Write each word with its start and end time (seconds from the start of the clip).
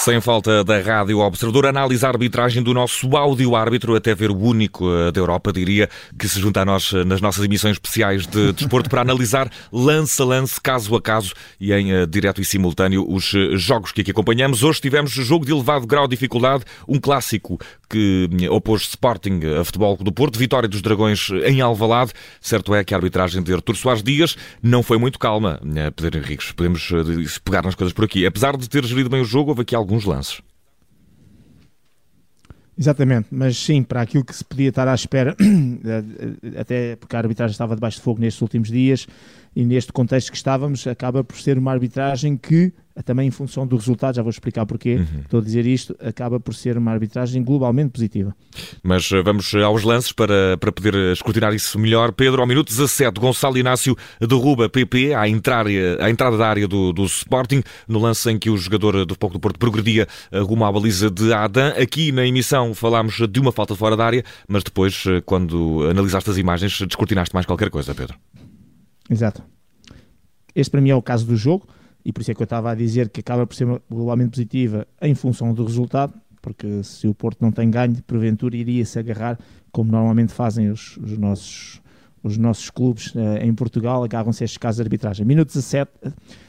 Sem 0.00 0.18
falta 0.18 0.64
da 0.64 0.80
Rádio 0.80 1.18
Observador, 1.18 1.66
analisa 1.66 2.06
a 2.06 2.10
arbitragem 2.10 2.62
do 2.62 2.72
nosso 2.72 3.14
áudio-árbitro, 3.14 3.94
até 3.94 4.14
ver 4.14 4.30
o 4.30 4.38
único 4.38 4.90
eh, 4.90 5.12
da 5.12 5.20
Europa, 5.20 5.52
diria, 5.52 5.90
que 6.18 6.26
se 6.26 6.40
junta 6.40 6.62
a 6.62 6.64
nós 6.64 6.90
eh, 6.94 7.04
nas 7.04 7.20
nossas 7.20 7.44
emissões 7.44 7.72
especiais 7.72 8.26
de 8.26 8.50
desporto 8.56 8.88
para 8.88 9.02
analisar 9.02 9.52
lance 9.70 10.22
a 10.22 10.24
lance, 10.24 10.58
caso 10.58 10.96
a 10.96 11.02
caso 11.02 11.34
e 11.60 11.70
em 11.70 11.92
uh, 11.92 12.06
direto 12.06 12.40
e 12.40 12.46
simultâneo 12.46 13.04
os 13.06 13.34
jogos 13.56 13.92
que 13.92 14.00
aqui 14.00 14.10
acompanhamos. 14.10 14.62
Hoje 14.62 14.80
tivemos 14.80 15.10
jogo 15.10 15.44
de 15.44 15.52
elevado 15.52 15.86
grau 15.86 16.08
de 16.08 16.16
dificuldade, 16.16 16.64
um 16.88 16.98
clássico 16.98 17.58
que 17.90 18.30
opôs 18.48 18.82
Sporting 18.82 19.40
a 19.60 19.64
Futebol 19.64 19.96
do 19.96 20.12
Porto, 20.12 20.38
vitória 20.38 20.68
dos 20.68 20.80
Dragões 20.80 21.28
em 21.44 21.60
Alvalade. 21.60 22.12
Certo 22.40 22.74
é 22.74 22.82
que 22.84 22.94
a 22.94 22.96
arbitragem 22.96 23.42
de 23.42 23.52
Artur 23.52 23.76
Soares 23.76 24.02
Dias 24.02 24.36
não 24.62 24.82
foi 24.82 24.96
muito 24.96 25.18
calma. 25.18 25.60
Pedro 25.96 26.20
Henriques, 26.20 26.52
podemos 26.52 26.88
pegar 27.44 27.62
nas 27.62 27.74
coisas 27.74 27.92
por 27.92 28.04
aqui. 28.04 28.24
Apesar 28.24 28.56
de 28.56 28.68
ter 28.68 28.84
gerido 28.84 29.10
bem 29.10 29.20
o 29.20 29.24
jogo, 29.24 29.50
houve 29.50 29.62
aqui 29.62 29.74
algum 29.74 29.98
alguns 30.00 30.04
lances. 30.04 30.42
Exatamente, 32.78 33.28
mas 33.30 33.58
sim, 33.58 33.82
para 33.82 34.00
aquilo 34.00 34.24
que 34.24 34.34
se 34.34 34.42
podia 34.42 34.70
estar 34.70 34.88
à 34.88 34.94
espera, 34.94 35.36
até 36.58 36.96
porque 36.96 37.14
a 37.14 37.18
arbitragem 37.18 37.52
estava 37.52 37.74
debaixo 37.74 37.98
de 37.98 38.02
fogo 38.02 38.20
nestes 38.20 38.40
últimos 38.40 38.68
dias 38.68 39.06
e 39.54 39.64
neste 39.64 39.92
contexto 39.92 40.30
que 40.30 40.36
estávamos, 40.36 40.86
acaba 40.86 41.22
por 41.22 41.36
ser 41.36 41.58
uma 41.58 41.72
arbitragem 41.72 42.38
que 42.38 42.72
também 43.02 43.28
em 43.28 43.30
função 43.30 43.66
do 43.66 43.76
resultado, 43.76 44.16
já 44.16 44.22
vou 44.22 44.30
explicar 44.30 44.66
porquê, 44.66 44.96
uhum. 44.96 45.20
estou 45.22 45.40
a 45.40 45.42
dizer 45.42 45.66
isto, 45.66 45.96
acaba 46.00 46.38
por 46.40 46.54
ser 46.54 46.76
uma 46.76 46.92
arbitragem 46.92 47.42
globalmente 47.42 47.90
positiva. 47.90 48.34
Mas 48.82 49.10
eh, 49.12 49.22
vamos 49.22 49.54
aos 49.54 49.84
lances 49.84 50.12
para, 50.12 50.56
para 50.58 50.72
poder 50.72 50.94
escrutinar 51.12 51.54
isso 51.54 51.78
melhor. 51.78 52.12
Pedro, 52.12 52.40
ao 52.40 52.46
minuto 52.46 52.68
17, 52.68 53.20
Gonçalo 53.20 53.58
Inácio 53.58 53.96
derruba 54.20 54.68
PP 54.68 55.14
à, 55.14 55.28
entrar, 55.28 55.66
à 55.66 56.10
entrada 56.10 56.36
da 56.36 56.48
área 56.48 56.66
do, 56.66 56.92
do 56.92 57.04
Sporting, 57.04 57.62
no 57.88 57.98
lance 57.98 58.30
em 58.30 58.38
que 58.38 58.50
o 58.50 58.56
jogador 58.56 59.04
do 59.04 59.16
Pouco 59.16 59.34
do 59.34 59.40
Porto 59.40 59.58
progredia 59.58 60.06
rumo 60.32 60.64
à 60.64 60.72
baliza 60.72 61.10
de 61.10 61.32
Adam. 61.32 61.68
Aqui 61.80 62.12
na 62.12 62.26
emissão 62.26 62.74
falámos 62.74 63.20
de 63.28 63.40
uma 63.40 63.52
falta 63.52 63.74
fora 63.74 63.96
da 63.96 64.04
área, 64.04 64.24
mas 64.48 64.62
depois, 64.62 65.04
eh, 65.06 65.20
quando 65.24 65.86
analisaste 65.88 66.30
as 66.30 66.36
imagens, 66.36 66.78
descortinaste 66.80 67.34
mais 67.34 67.46
qualquer 67.46 67.70
coisa, 67.70 67.94
Pedro. 67.94 68.16
Exato. 69.08 69.42
Este 70.54 70.70
para 70.70 70.80
mim 70.80 70.90
é 70.90 70.94
o 70.94 71.02
caso 71.02 71.26
do 71.26 71.36
jogo 71.36 71.66
e 72.04 72.12
por 72.12 72.20
isso 72.22 72.30
é 72.30 72.34
que 72.34 72.42
eu 72.42 72.44
estava 72.44 72.70
a 72.70 72.74
dizer 72.74 73.08
que 73.08 73.20
acaba 73.20 73.46
por 73.46 73.54
ser 73.54 73.66
globalmente 73.90 74.30
positiva 74.30 74.86
em 75.00 75.14
função 75.14 75.52
do 75.52 75.64
resultado, 75.64 76.14
porque 76.40 76.82
se 76.82 77.06
o 77.06 77.14
Porto 77.14 77.40
não 77.40 77.52
tem 77.52 77.70
ganho, 77.70 78.02
porventura 78.02 78.56
iria-se 78.56 78.98
agarrar, 78.98 79.38
como 79.70 79.90
normalmente 79.90 80.32
fazem 80.32 80.70
os, 80.70 80.96
os 80.96 81.16
nossos, 81.18 81.80
os 82.22 82.36
nossos 82.36 82.70
clubes 82.70 83.14
eh, 83.14 83.46
em 83.46 83.54
Portugal, 83.54 84.02
agarram-se 84.02 84.42
a 84.42 84.46
estes 84.46 84.58
casos 84.58 84.76
de 84.76 84.82
arbitragem. 84.82 85.26
Minuto 85.26 85.48
17, 85.48 85.90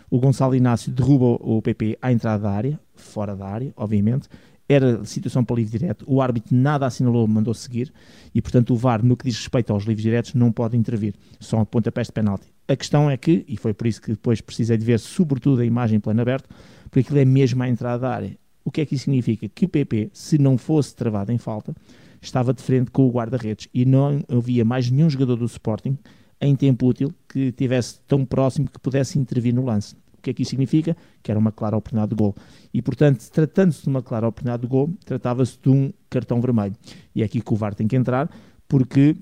o 0.09 0.19
Gonçalo 0.19 0.55
Inácio 0.55 0.91
derruba 0.91 1.37
o 1.41 1.61
PP 1.61 1.97
à 2.01 2.11
entrada 2.11 2.43
da 2.43 2.51
área, 2.51 2.79
fora 2.95 3.35
da 3.35 3.45
área, 3.45 3.73
obviamente, 3.75 4.29
era 4.67 5.03
situação 5.03 5.43
para 5.43 5.57
livre 5.57 5.77
direto, 5.77 6.05
o 6.07 6.21
árbitro 6.21 6.55
nada 6.55 6.85
assinalou, 6.85 7.27
mandou 7.27 7.53
seguir, 7.53 7.91
e 8.33 8.41
portanto 8.41 8.73
o 8.73 8.77
VAR, 8.77 9.03
no 9.03 9.17
que 9.17 9.25
diz 9.25 9.37
respeito 9.37 9.73
aos 9.73 9.83
livros 9.83 10.03
diretos, 10.03 10.33
não 10.33 10.51
pode 10.51 10.77
intervir, 10.77 11.13
só 11.39 11.65
pontapés 11.65 12.07
de 12.07 12.13
penalti. 12.13 12.47
A 12.71 12.75
questão 12.77 13.09
é 13.09 13.17
que, 13.17 13.43
e 13.49 13.57
foi 13.57 13.73
por 13.73 13.85
isso 13.85 14.01
que 14.01 14.11
depois 14.11 14.39
precisei 14.39 14.77
de 14.77 14.85
ver 14.85 14.97
sobretudo 14.97 15.61
a 15.61 15.65
imagem 15.65 15.97
em 15.97 15.99
plano 15.99 16.21
aberto, 16.21 16.47
porque 16.83 17.01
aquilo 17.01 17.19
é 17.19 17.25
mesmo 17.25 17.61
à 17.61 17.67
entrada 17.67 17.99
da 17.99 18.15
área. 18.15 18.37
O 18.63 18.71
que 18.71 18.79
é 18.79 18.85
que 18.85 18.95
isso 18.95 19.03
significa? 19.03 19.49
Que 19.49 19.65
o 19.65 19.69
PP, 19.69 20.09
se 20.13 20.37
não 20.37 20.57
fosse 20.57 20.95
travado 20.95 21.33
em 21.33 21.37
falta, 21.37 21.75
estava 22.21 22.53
de 22.53 22.63
frente 22.63 22.89
com 22.89 23.05
o 23.05 23.11
guarda-redes 23.11 23.67
e 23.73 23.83
não 23.83 24.23
havia 24.29 24.63
mais 24.63 24.89
nenhum 24.89 25.09
jogador 25.09 25.35
do 25.35 25.43
Sporting 25.43 25.97
em 26.39 26.55
tempo 26.55 26.87
útil 26.87 27.13
que 27.27 27.49
estivesse 27.49 27.99
tão 28.07 28.23
próximo 28.23 28.69
que 28.69 28.79
pudesse 28.79 29.19
intervir 29.19 29.53
no 29.53 29.65
lance. 29.65 29.93
O 30.17 30.21
que 30.21 30.29
é 30.29 30.33
que 30.33 30.43
isso 30.43 30.51
significa? 30.51 30.95
Que 31.21 31.29
era 31.29 31.37
uma 31.37 31.51
clara 31.51 31.75
oportunidade 31.75 32.11
de 32.11 32.15
gol. 32.15 32.33
E, 32.73 32.81
portanto, 32.81 33.27
tratando-se 33.31 33.83
de 33.83 33.89
uma 33.89 34.01
clara 34.01 34.29
oportunidade 34.29 34.61
de 34.61 34.67
gol, 34.69 34.93
tratava-se 35.03 35.59
de 35.61 35.69
um 35.69 35.91
cartão 36.09 36.39
vermelho. 36.39 36.73
E 37.13 37.21
é 37.21 37.25
aqui 37.25 37.41
que 37.41 37.53
o 37.53 37.55
VAR 37.57 37.75
tem 37.75 37.85
que 37.85 37.97
entrar, 37.97 38.29
porque 38.65 39.17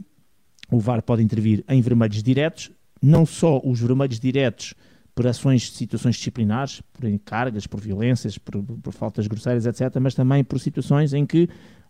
o 0.69 0.79
VAR 0.79 1.01
pode 1.01 1.23
intervir 1.23 1.63
em 1.67 1.81
vermelhos 1.81 2.21
diretos, 2.21 2.69
não 3.01 3.25
só 3.25 3.61
os 3.63 3.79
vermelhos 3.79 4.19
diretos 4.19 4.73
por 5.15 5.27
ações 5.27 5.63
de 5.63 5.71
situações 5.71 6.15
disciplinares, 6.15 6.81
por 6.93 7.05
encargas, 7.05 7.67
por 7.67 7.79
violências, 7.81 8.37
por, 8.37 8.63
por, 8.63 8.93
faltas 8.93 9.27
grosseiras, 9.27 9.65
etc., 9.65 9.99
mas 9.99 10.15
também 10.15 10.43
por 10.43 10.59
situações 10.59 11.13
em 11.13 11.25
que 11.25 11.49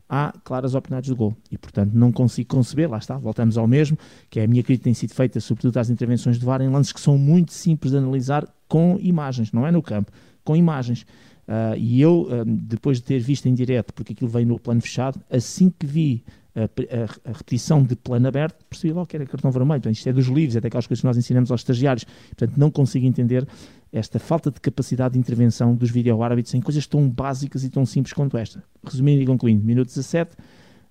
há 0.10 0.34
claras 0.44 0.74
oportunidades 0.74 1.10
de 1.10 1.16
gol. 1.16 1.38
E, 1.52 1.58
portanto, 1.58 1.92
não 1.94 2.12
consigo 2.12 2.50
conceber, 2.50 2.90
lá 2.90 2.98
está, 2.98 3.18
voltamos 3.18 3.58
ao 3.58 3.68
mesmo, 3.68 3.98
que 4.30 4.40
é 4.40 4.46
a 4.46 4.48
minha 4.48 4.64
crítica 4.64 4.86
tem 4.86 4.96
sido 4.96 5.14
feita, 5.14 5.40
sobretudo 5.40 5.78
às 5.78 5.92
intervenções 5.92 6.40
de 6.40 6.46
VAR, 6.46 6.62
em 6.62 6.70
lances 6.70 6.92
que 6.92 7.00
são 7.00 7.18
muito 7.18 7.54
simples 7.54 7.92
de 7.92 8.00
analisar 8.00 8.48
com 8.68 8.98
imagens, 9.00 9.52
não 9.52 9.68
é 9.68 9.72
no 9.72 9.84
campo, 9.84 10.12
com 10.44 10.56
imagens. 10.56 11.04
Uh, 11.48 11.78
e 11.78 12.02
eu, 12.02 12.28
uh, 12.32 12.46
depois 12.46 12.98
de 12.98 13.04
ter 13.04 13.20
visto 13.20 13.48
em 13.48 13.54
direto, 13.54 13.94
porque 13.94 14.14
aquilo 14.14 14.30
veio 14.30 14.48
no 14.48 14.60
plano 14.60 14.82
fechado, 14.82 15.22
assim 15.30 15.70
que 15.70 15.86
vi 15.86 16.24
a, 16.64 16.64
a, 16.66 17.32
a, 17.32 17.34
repetição 17.34 17.84
de 17.84 17.96
plano 17.96 18.28
aberto, 18.28 18.64
percebi 18.70 18.94
logo 18.94 19.08
que 19.08 19.16
era 19.16 19.26
cartão 19.26 19.52
vermelho. 19.52 19.82
Portanto, 19.82 19.96
isto 19.96 20.10
é 20.10 20.14
dos 20.14 20.28
livros, 20.28 20.56
é 20.56 20.62
daquelas 20.62 20.88
coisas 20.88 21.02
que 21.02 21.08
nós 21.08 21.18
ensinamos 21.18 21.52
aos 21.52 21.62
estagiários. 21.62 22.06
Portanto, 22.36 22.58
não 22.58 22.70
consigo 22.70 23.06
entender 23.06 23.48
esta 23.92 24.20
falta 24.20 24.52
de 24.52 24.60
capacidade 24.60 25.14
de 25.14 25.20
intervenção 25.20 25.76
dos 25.76 25.90
vídeo-árbitros 25.90 26.54
em 26.54 26.62
coisas 26.62 26.86
tão 26.86 27.10
básicas 27.10 27.64
e 27.64 27.70
tão 27.70 27.86
simples 27.86 28.14
quanto 28.14 28.38
esta. 28.38 28.64
Resumindo 28.84 29.22
e 29.22 29.26
concluindo, 29.26 29.64
minuto 29.64 29.88
17, 29.88 30.36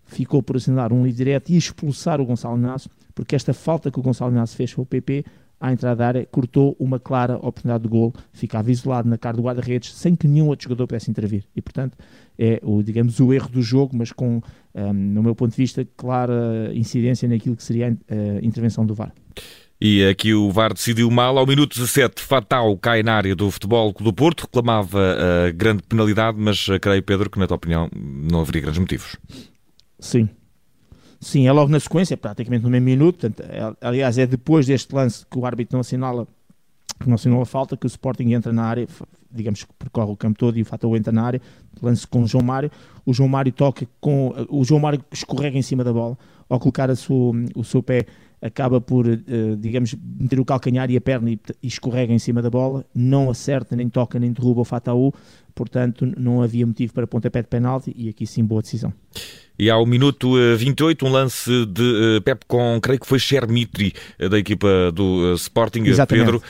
ficou 0.05 0.43
por 0.43 0.57
assinalar 0.57 0.93
um 0.93 1.03
livro 1.05 1.17
direto 1.17 1.51
e 1.51 1.57
expulsar 1.57 2.21
o 2.21 2.27
Gonçalo 2.27 2.57
Inácio, 2.57 2.91
porque 3.15 3.37
esta 3.37 3.55
falta 3.55 3.91
que 3.91 4.01
o 4.01 4.03
Gonçalo 4.03 4.33
Inácio 4.33 4.57
fez 4.57 4.75
para 4.75 4.83
o 4.83 4.87
PP 4.87 5.25
à 5.61 5.73
entrada 5.73 5.97
da 5.97 6.07
área, 6.07 6.27
cortou 6.31 6.77
uma 6.79 6.99
clara 6.99 7.37
oportunidade 7.37 7.83
de 7.83 7.89
gol, 7.89 8.15
ficava 8.33 8.71
isolado 8.71 9.09
na 9.09 9.19
cara 9.19 9.37
do 9.37 9.43
guarda-redes, 9.43 9.95
sem 9.95 10.15
que 10.15 10.29
nenhum 10.29 10.49
outro 10.49 10.65
jogador 10.65 10.87
pudesse 10.87 11.11
intervir. 11.11 11.45
E, 11.55 11.61
portanto, 11.61 11.97
é, 12.39 12.61
o, 12.63 12.83
digamos, 12.83 13.19
o 13.21 13.33
erro 13.33 13.49
do 13.49 13.63
jogo, 13.63 13.97
mas 13.97 14.13
com, 14.13 14.41
um, 14.75 14.93
no 14.93 15.23
meu 15.23 15.35
ponto 15.35 15.51
de 15.51 15.57
vista, 15.57 15.87
clara 15.97 16.71
incidência 16.75 17.29
naquilo 17.29 17.57
que 17.57 17.65
seria 17.65 17.89
a 18.09 18.45
intervenção 18.45 18.87
do 18.87 18.95
VAR. 18.95 19.13
E 19.81 20.05
aqui 20.07 20.35
o 20.35 20.51
VAR 20.51 20.75
decidiu 20.75 21.09
mal. 21.11 21.39
Ao 21.39 21.47
minuto 21.47 21.79
17, 21.79 22.21
Fatal 22.21 22.77
cai 22.79 23.03
na 23.03 23.15
área 23.15 23.37
do 23.37 23.49
Futebol 23.49 23.93
do 23.93 24.13
Porto, 24.13 24.43
reclamava 24.43 25.17
a 25.47 25.53
grande 25.53 25.85
penalidade, 25.85 26.37
mas 26.39 26.67
creio, 26.81 27.03
Pedro, 27.03 27.31
que 27.31 27.39
na 27.39 27.47
tua 27.47 27.57
opinião 27.57 27.89
não 27.95 28.41
haveria 28.41 28.63
grandes 28.63 28.81
motivos. 28.81 29.17
Sim, 30.01 30.29
Sim, 31.21 31.47
é 31.47 31.53
logo 31.53 31.71
na 31.71 31.81
sequência, 31.81 32.17
praticamente 32.17 32.65
no 32.65 32.71
mesmo 32.71 32.85
minuto. 32.85 33.21
Portanto, 33.21 33.49
é, 33.51 33.87
aliás, 33.87 34.19
é 34.19 34.27
depois 34.27 34.67
deste 34.67 34.95
lance 34.95 35.27
que 35.27 35.39
o 35.39 35.45
árbitro 35.45 35.77
não 35.77 35.81
assinala, 35.81 36.27
que 37.01 37.09
não 37.09 37.43
a 37.43 37.47
falta, 37.47 37.77
que 37.77 37.87
o 37.87 37.89
Sporting 37.89 38.33
entra 38.33 38.53
na 38.53 38.65
área, 38.65 38.87
digamos 39.31 39.65
que 39.65 39.73
percorre 39.79 40.11
o 40.13 40.17
campo 40.17 40.39
todo 40.39 40.57
e 40.59 40.63
o 40.63 40.65
Fatou 40.65 40.97
entra 40.97 41.13
na 41.13 41.23
área, 41.23 41.43
lance 41.83 42.07
com 42.07 42.23
o 42.23 42.27
João 42.27 42.45
Mário. 42.45 42.71
O 43.05 43.13
João 43.13 43.29
Mário 43.29 43.53
toca 43.53 43.87
com. 44.01 44.33
O 44.49 44.65
João 44.65 44.81
Mário 44.81 45.05
escorrega 45.13 45.59
em 45.59 45.63
cima 45.63 45.83
da 45.83 45.93
bola, 45.93 46.17
ao 46.49 46.59
colocar 46.59 46.91
a 46.91 46.97
sua, 46.97 47.33
o 47.55 47.65
seu 47.65 47.83
pé 47.83 48.07
acaba 48.41 48.81
por, 48.81 49.07
uh, 49.07 49.57
digamos, 49.59 49.95
meter 50.19 50.41
o 50.41 50.45
calcanhar 50.45 50.91
e 50.91 50.97
a 50.97 51.01
perna 51.01 51.31
e, 51.31 51.41
escorrega 51.63 52.13
em 52.13 52.19
cima 52.19 52.41
da 52.41 52.51
bola, 52.51 52.85
não 52.95 53.31
acerta, 53.31 53.75
nem 53.75 53.89
toca, 53.89 54.19
nem 54.19 54.33
derruba 54.33 54.61
o 54.61 54.65
Fataú, 54.65 55.13
portanto 55.55 56.07
não 56.17 56.41
havia 56.41 56.67
motivo 56.67 56.93
para 56.93 57.07
pontapé 57.07 57.43
de 57.43 57.49
penalti 57.49 57.93
e 57.97 58.09
aqui 58.09 58.27
sim 58.27 58.45
boa 58.45 58.63
decisão. 58.63 58.93
E 59.59 59.69
ao 59.69 59.85
minuto 59.85 60.35
28, 60.57 61.05
eh, 61.05 61.09
um 61.09 61.11
lance 61.11 61.67
de 61.67 62.19
uh, 62.19 62.23
Pep 62.23 62.45
com, 62.47 62.79
creio 62.81 63.01
que 63.01 63.07
foi 63.09 63.19
Chermitri, 63.19 63.93
da 64.31 64.39
equipa 64.39 64.93
do 64.93 65.35
Sporting, 65.35 65.83
Exatamente. 65.83 66.27
Pedro, 66.27 66.43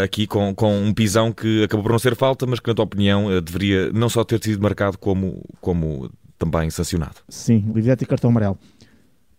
aqui 0.00 0.28
com, 0.28 0.54
com 0.54 0.80
um 0.80 0.94
pisão 0.94 1.32
que 1.32 1.64
acabou 1.64 1.82
por 1.82 1.90
não 1.90 1.98
ser 1.98 2.14
falta, 2.14 2.46
mas 2.46 2.60
que, 2.60 2.68
na 2.68 2.74
tua 2.74 2.84
opinião, 2.84 3.28
deveria 3.42 3.92
não 3.92 4.08
só 4.08 4.22
ter 4.22 4.40
sido 4.40 4.62
marcado, 4.62 4.96
como, 4.96 5.42
como 5.60 6.08
também 6.38 6.70
sancionado. 6.70 7.16
Sim, 7.28 7.64
livre 7.74 7.96
e 8.00 8.06
cartão 8.06 8.30
amarelo. 8.30 8.58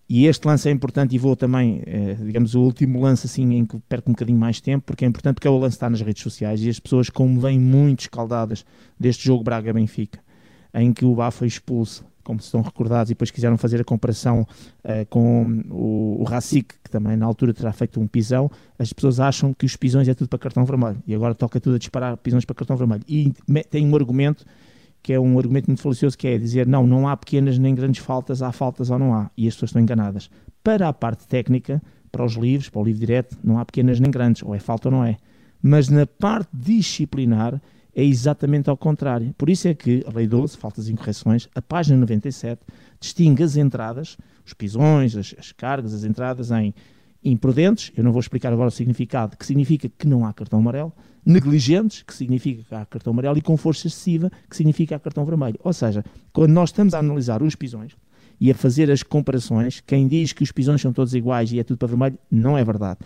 E 0.09 0.27
este 0.27 0.45
lance 0.45 0.67
é 0.67 0.71
importante 0.71 1.15
e 1.15 1.17
vou 1.17 1.35
também, 1.35 1.81
digamos, 2.25 2.55
o 2.55 2.61
último 2.61 3.01
lance 3.01 3.25
assim 3.25 3.55
em 3.55 3.65
que 3.65 3.79
perco 3.87 4.09
um 4.09 4.13
bocadinho 4.13 4.37
mais 4.37 4.59
tempo, 4.59 4.85
porque 4.85 5.05
é 5.05 5.07
importante 5.07 5.35
porque 5.35 5.47
é 5.47 5.51
o 5.51 5.57
lance 5.57 5.75
está 5.75 5.89
nas 5.89 6.01
redes 6.01 6.21
sociais 6.21 6.61
e 6.61 6.69
as 6.69 6.79
pessoas, 6.79 7.09
como 7.09 7.39
vêm 7.39 7.59
muito 7.59 8.01
escaldadas 8.01 8.65
deste 8.99 9.25
jogo 9.25 9.43
Braga-Benfica, 9.43 10.19
em 10.73 10.93
que 10.93 11.05
o 11.05 11.15
Bá 11.15 11.31
foi 11.31 11.47
expulso 11.47 12.05
como 12.23 12.39
se 12.39 12.45
estão 12.45 12.61
recordados, 12.61 13.11
e 13.11 13.13
depois 13.13 13.29
quiseram 13.29 13.57
fazer 13.57 13.81
a 13.81 13.83
comparação 13.83 14.47
uh, 14.83 15.05
com 15.09 15.61
o, 15.69 16.21
o 16.21 16.23
Racic, 16.23 16.75
que 16.81 16.89
também 16.89 17.17
na 17.17 17.25
altura 17.25 17.53
terá 17.53 17.73
feito 17.73 17.99
um 17.99 18.07
pisão, 18.07 18.49
as 18.79 18.93
pessoas 18.93 19.19
acham 19.19 19.53
que 19.53 19.65
os 19.65 19.75
pisões 19.75 20.07
é 20.07 20.13
tudo 20.13 20.29
para 20.29 20.39
cartão 20.39 20.63
vermelho, 20.63 21.03
e 21.05 21.13
agora 21.13 21.35
toca 21.35 21.59
tudo 21.59 21.75
a 21.75 21.79
disparar 21.79 22.15
pisões 22.17 22.45
para 22.45 22.55
cartão 22.55 22.77
vermelho. 22.77 23.03
E 23.07 23.33
tem 23.69 23.85
um 23.85 23.93
argumento 23.95 24.45
que 25.03 25.11
é 25.11 25.19
um 25.19 25.37
argumento 25.37 25.67
muito 25.67 25.81
falicioso, 25.81 26.17
que 26.17 26.27
é 26.27 26.37
dizer, 26.37 26.65
não, 26.65 26.87
não 26.87 27.07
há 27.07 27.17
pequenas 27.17 27.57
nem 27.59 27.75
grandes 27.75 28.03
faltas, 28.03 28.41
há 28.41 28.51
faltas 28.53 28.89
ou 28.89 28.97
não 28.97 29.13
há, 29.13 29.29
e 29.37 29.47
as 29.47 29.53
pessoas 29.53 29.69
estão 29.69 29.81
enganadas. 29.81 30.29
Para 30.63 30.87
a 30.87 30.93
parte 30.93 31.27
técnica, 31.27 31.83
para 32.09 32.23
os 32.23 32.35
livros, 32.35 32.69
para 32.69 32.81
o 32.81 32.85
livro 32.85 33.01
direto, 33.01 33.37
não 33.43 33.59
há 33.59 33.65
pequenas 33.65 33.99
nem 33.99 34.09
grandes, 34.09 34.41
ou 34.41 34.55
é 34.55 34.59
falta 34.59 34.87
ou 34.87 34.93
não 34.93 35.03
é. 35.03 35.17
Mas 35.61 35.89
na 35.89 36.07
parte 36.07 36.49
disciplinar, 36.53 37.61
é 37.95 38.03
exatamente 38.03 38.69
ao 38.69 38.77
contrário. 38.77 39.33
Por 39.37 39.49
isso 39.49 39.67
é 39.67 39.73
que 39.73 40.03
a 40.07 40.15
Lei 40.15 40.25
12, 40.25 40.57
faltas 40.57 40.87
e 40.87 40.93
incorreções, 40.93 41.47
a 41.53 41.61
página 41.61 41.97
97, 41.97 42.61
distingue 42.99 43.43
as 43.43 43.55
entradas, 43.55 44.17
os 44.45 44.53
pisões, 44.53 45.15
as, 45.15 45.35
as 45.37 45.51
cargas, 45.51 45.93
as 45.93 46.03
entradas 46.03 46.49
em 46.49 46.73
imprudentes, 47.23 47.91
eu 47.95 48.03
não 48.03 48.11
vou 48.11 48.19
explicar 48.19 48.51
agora 48.51 48.67
o 48.67 48.71
significado, 48.71 49.37
que 49.37 49.45
significa 49.45 49.89
que 49.89 50.07
não 50.07 50.25
há 50.25 50.33
cartão 50.33 50.59
amarelo, 50.59 50.93
negligentes, 51.25 52.03
que 52.03 52.13
significa 52.13 52.63
que 52.63 52.75
há 52.75 52.85
cartão 52.85 53.11
amarelo, 53.11 53.37
e 53.37 53.41
com 53.41 53.55
força 53.55 53.87
excessiva, 53.87 54.31
que 54.49 54.55
significa 54.55 54.89
que 54.89 54.93
há 54.95 54.99
cartão 54.99 55.25
vermelho. 55.25 55.59
Ou 55.63 55.73
seja, 55.73 56.03
quando 56.31 56.51
nós 56.51 56.69
estamos 56.69 56.93
a 56.93 56.99
analisar 56.99 57.41
os 57.41 57.55
pisões 57.55 57.95
e 58.39 58.51
a 58.51 58.55
fazer 58.55 58.91
as 58.91 59.03
comparações, 59.03 59.81
quem 59.85 60.07
diz 60.07 60.33
que 60.33 60.43
os 60.43 60.51
pisões 60.51 60.81
são 60.81 60.91
todos 60.91 61.13
iguais 61.13 61.51
e 61.51 61.59
é 61.59 61.63
tudo 61.63 61.77
para 61.77 61.87
vermelho, 61.87 62.17
não 62.29 62.57
é 62.57 62.63
verdade. 62.63 62.99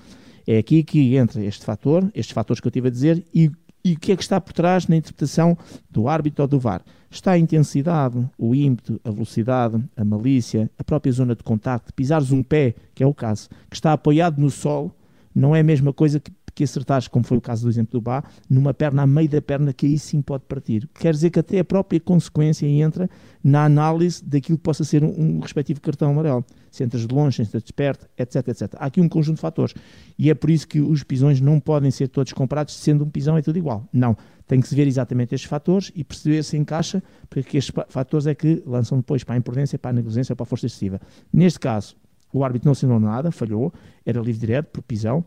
É 0.48 0.58
aqui 0.58 0.81
que 0.84 1.16
entra 1.16 1.44
este 1.44 1.66
fator, 1.66 2.10
estes 2.16 2.34
fatores 2.34 2.60
que 2.60 2.68
eu 2.68 2.72
tive 2.72 2.88
a 2.88 2.92
dizer, 2.92 3.24
e, 3.34 3.52
e 3.88 3.94
o 3.94 4.00
que 4.00 4.12
é 4.12 4.16
que 4.16 4.22
está 4.22 4.42
por 4.42 4.54
trás 4.54 4.88
na 4.88 4.98
interpretação 4.98 5.57
do 5.89 6.10
árbitro 6.10 6.44
ou 6.44 6.48
do 6.48 6.60
VAR? 6.60 6.81
Está 7.10 7.31
a 7.31 7.38
intensidade, 7.38 8.18
o 8.38 8.54
ímpeto, 8.54 9.00
a 9.04 9.10
velocidade, 9.10 9.81
a 9.95 10.04
malícia, 10.04 10.69
a 10.78 10.84
própria 10.84 11.12
zona 11.12 11.36
de 11.36 11.44
contacto, 11.44 11.94
pisares 11.94 12.31
um 12.31 12.44
pé, 12.44 12.75
que 12.94 13.01
é 13.01 13.07
o 13.07 13.13
caso, 13.13 13.48
que 13.69 13.75
está 13.75 13.94
apoiado 13.94 14.39
no 14.39 14.50
solo, 14.50 14.94
não 15.34 15.56
é 15.56 15.62
a 15.62 15.63
mesma 15.63 15.94
coisa 15.94 16.19
que 16.19 16.31
que 16.57 16.63
acertares, 16.63 17.07
como 17.07 17.24
foi 17.24 17.38
o 17.38 17.42
caso 17.42 17.62
do 17.65 17.69
exemplo 17.69 17.92
do 17.92 18.01
Bá, 18.01 18.24
numa 18.50 18.74
perna 18.74 19.04
a 19.04 19.07
meio 19.07 19.30
da 19.30 19.39
perna, 19.39 19.71
que 19.71 19.86
aí 19.86 20.00
sim 20.00 20.24
pode 20.24 20.45
partir. 20.45 20.89
Quer 21.00 21.13
dizer 21.13 21.30
que 21.30 21.38
até 21.38 21.59
a 21.59 21.63
própria 21.63 22.00
consequência 22.00 22.65
entra 22.65 23.07
na 23.44 23.65
análise 23.65 24.25
daquilo 24.25 24.57
que 24.57 24.63
possa 24.63 24.83
ser 24.83 25.04
um, 25.04 25.36
um 25.36 25.39
respectivo 25.39 25.80
cartão 25.80 26.09
amarelo. 26.09 26.44
Se 26.71 26.83
entras 26.83 27.06
de 27.06 27.13
longe, 27.13 27.36
se 27.36 27.42
entras 27.44 27.62
de 27.62 27.71
perto, 27.71 28.07
etc, 28.18 28.48
etc. 28.48 28.74
Há 28.80 28.88
aqui 28.88 29.00
um 29.00 29.07
conjunto 29.07 29.36
de 29.36 29.42
fatores. 29.42 29.75
E 30.18 30.31
é 30.31 30.33
por 30.33 30.50
isso 30.50 30.68
que 30.68 30.81
os 30.81 31.04
pisões 31.04 31.39
não 31.39 31.59
podem 31.59 31.92
ser 31.92 32.07
todos 32.07 32.33
comparados, 32.33 32.74
sendo 32.74 33.04
um 33.04 33.09
pisão 33.09 33.38
é 33.38 33.42
tudo 33.44 33.59
igual. 33.59 33.88
Não. 33.94 34.18
Tem 34.48 34.59
que 34.59 34.68
se 34.68 34.74
ver 34.74 34.88
exatamente 34.88 35.36
estes 35.36 35.48
fatores 35.48 35.92
e 35.94 36.04
perceber 36.04 36.42
se 36.42 36.57
encaixa, 36.57 37.04
porque 37.30 37.59
estes 37.59 37.71
fatores 37.89 38.25
é 38.25 38.33
que 38.33 38.63
lançam 38.65 38.98
depois 38.98 39.24
para 39.24 39.36
a 39.36 39.38
imprudência, 39.38 39.77
para 39.77 39.92
a 39.92 39.94
negligência, 39.94 40.36
para 40.36 40.44
a 40.44 40.48
força 40.48 40.65
excessiva. 40.65 41.00
Neste 41.31 41.59
caso, 41.59 41.95
o 42.33 42.44
árbitro 42.44 42.65
não 42.65 42.71
assinou 42.71 43.00
nada, 43.00 43.30
falhou, 43.30 43.71
era 44.04 44.19
livre 44.19 44.39
direto, 44.39 44.69
por 44.71 44.81
pisão, 44.81 45.24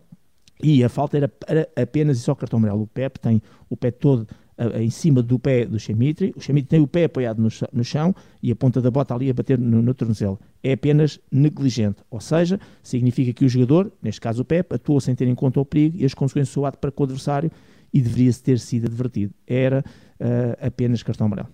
e 0.62 0.84
a 0.84 0.88
falta 0.88 1.16
era, 1.16 1.68
apenas 1.76 2.18
e 2.18 2.20
só 2.20 2.34
cartão 2.34 2.58
amarelo. 2.58 2.82
O 2.82 2.86
Pep 2.86 3.18
tem 3.18 3.40
o 3.68 3.76
pé 3.76 3.90
todo 3.90 4.26
em 4.74 4.90
cima 4.90 5.22
do 5.22 5.38
pé 5.38 5.64
do 5.64 5.78
Chemitri, 5.78 6.34
o 6.36 6.40
Chemitri 6.40 6.68
tem 6.68 6.80
o 6.80 6.86
pé 6.86 7.04
apoiado 7.04 7.40
no, 7.40 7.48
no 7.72 7.82
chão 7.82 8.14
e 8.42 8.52
a 8.52 8.56
ponta 8.56 8.80
da 8.80 8.90
bota 8.90 9.14
ali 9.14 9.30
a 9.30 9.32
bater 9.32 9.58
no, 9.58 9.80
no 9.80 9.94
tornozelo. 9.94 10.38
É 10.62 10.72
apenas 10.72 11.18
negligente, 11.32 12.02
ou 12.10 12.20
seja, 12.20 12.60
significa 12.82 13.32
que 13.32 13.44
o 13.44 13.48
jogador, 13.48 13.90
neste 14.02 14.20
caso 14.20 14.42
o 14.42 14.44
Pep, 14.44 14.74
atuou 14.74 15.00
sem 15.00 15.14
ter 15.14 15.26
em 15.26 15.34
conta 15.34 15.60
o 15.60 15.64
perigo 15.64 15.96
e 15.98 16.04
as 16.04 16.12
consequências 16.12 16.54
do 16.54 16.66
ato 16.66 16.78
para 16.78 16.90
com 16.90 17.02
o 17.02 17.06
adversário 17.06 17.50
e 17.92 18.00
deveria-se 18.00 18.42
ter 18.42 18.58
sido 18.58 18.86
advertido. 18.86 19.32
Era 19.46 19.82
uh, 20.20 20.66
apenas 20.66 21.02
cartão 21.02 21.26
amarelo. 21.26 21.48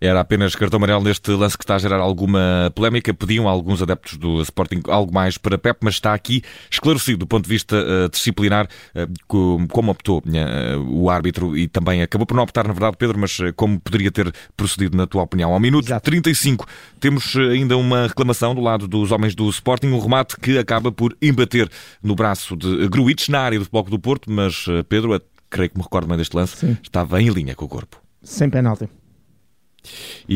Era 0.00 0.20
apenas 0.20 0.54
cartão 0.54 0.78
amarelo 0.78 1.04
neste 1.04 1.30
lance 1.32 1.58
que 1.58 1.62
está 1.62 1.74
a 1.74 1.78
gerar 1.78 1.98
alguma 1.98 2.72
polémica. 2.74 3.12
Pediam 3.12 3.46
alguns 3.46 3.82
adeptos 3.82 4.16
do 4.16 4.40
Sporting 4.40 4.80
algo 4.88 5.12
mais 5.12 5.36
para 5.36 5.58
Pep, 5.58 5.78
mas 5.82 5.94
está 5.94 6.14
aqui 6.14 6.42
esclarecido 6.70 7.18
do 7.18 7.26
ponto 7.26 7.44
de 7.44 7.50
vista 7.50 7.76
uh, 7.76 8.08
disciplinar 8.08 8.66
uh, 8.94 9.68
como 9.68 9.92
optou 9.92 10.20
uh, 10.20 10.80
o 10.90 11.10
árbitro 11.10 11.54
e 11.54 11.68
também 11.68 12.00
acabou 12.00 12.26
por 12.26 12.34
não 12.34 12.44
optar, 12.44 12.66
na 12.66 12.72
verdade, 12.72 12.96
Pedro, 12.96 13.18
mas 13.18 13.36
como 13.56 13.78
poderia 13.78 14.10
ter 14.10 14.32
procedido, 14.56 14.96
na 14.96 15.06
tua 15.06 15.22
opinião. 15.22 15.52
Ao 15.52 15.60
minuto 15.60 15.88
Exato. 15.88 16.10
35, 16.10 16.66
temos 16.98 17.36
ainda 17.36 17.76
uma 17.76 18.06
reclamação 18.06 18.54
do 18.54 18.62
lado 18.62 18.88
dos 18.88 19.12
homens 19.12 19.34
do 19.34 19.50
Sporting, 19.50 19.88
um 19.88 20.00
remate 20.00 20.36
que 20.36 20.56
acaba 20.56 20.90
por 20.90 21.14
embater 21.20 21.70
no 22.02 22.14
braço 22.14 22.56
de 22.56 22.88
Gruitch 22.88 23.28
na 23.28 23.40
área 23.40 23.58
do 23.58 23.68
Bloco 23.70 23.90
do 23.90 23.98
Porto, 23.98 24.30
mas 24.30 24.64
Pedro, 24.88 25.20
creio 25.50 25.68
que 25.68 25.76
me 25.76 25.82
recordo 25.82 26.08
bem 26.08 26.16
deste 26.16 26.34
lance, 26.34 26.56
Sim. 26.56 26.78
estava 26.82 27.20
em 27.20 27.28
linha 27.28 27.54
com 27.54 27.66
o 27.66 27.68
corpo. 27.68 28.00
Sem 28.22 28.48
penalti. 28.48 28.88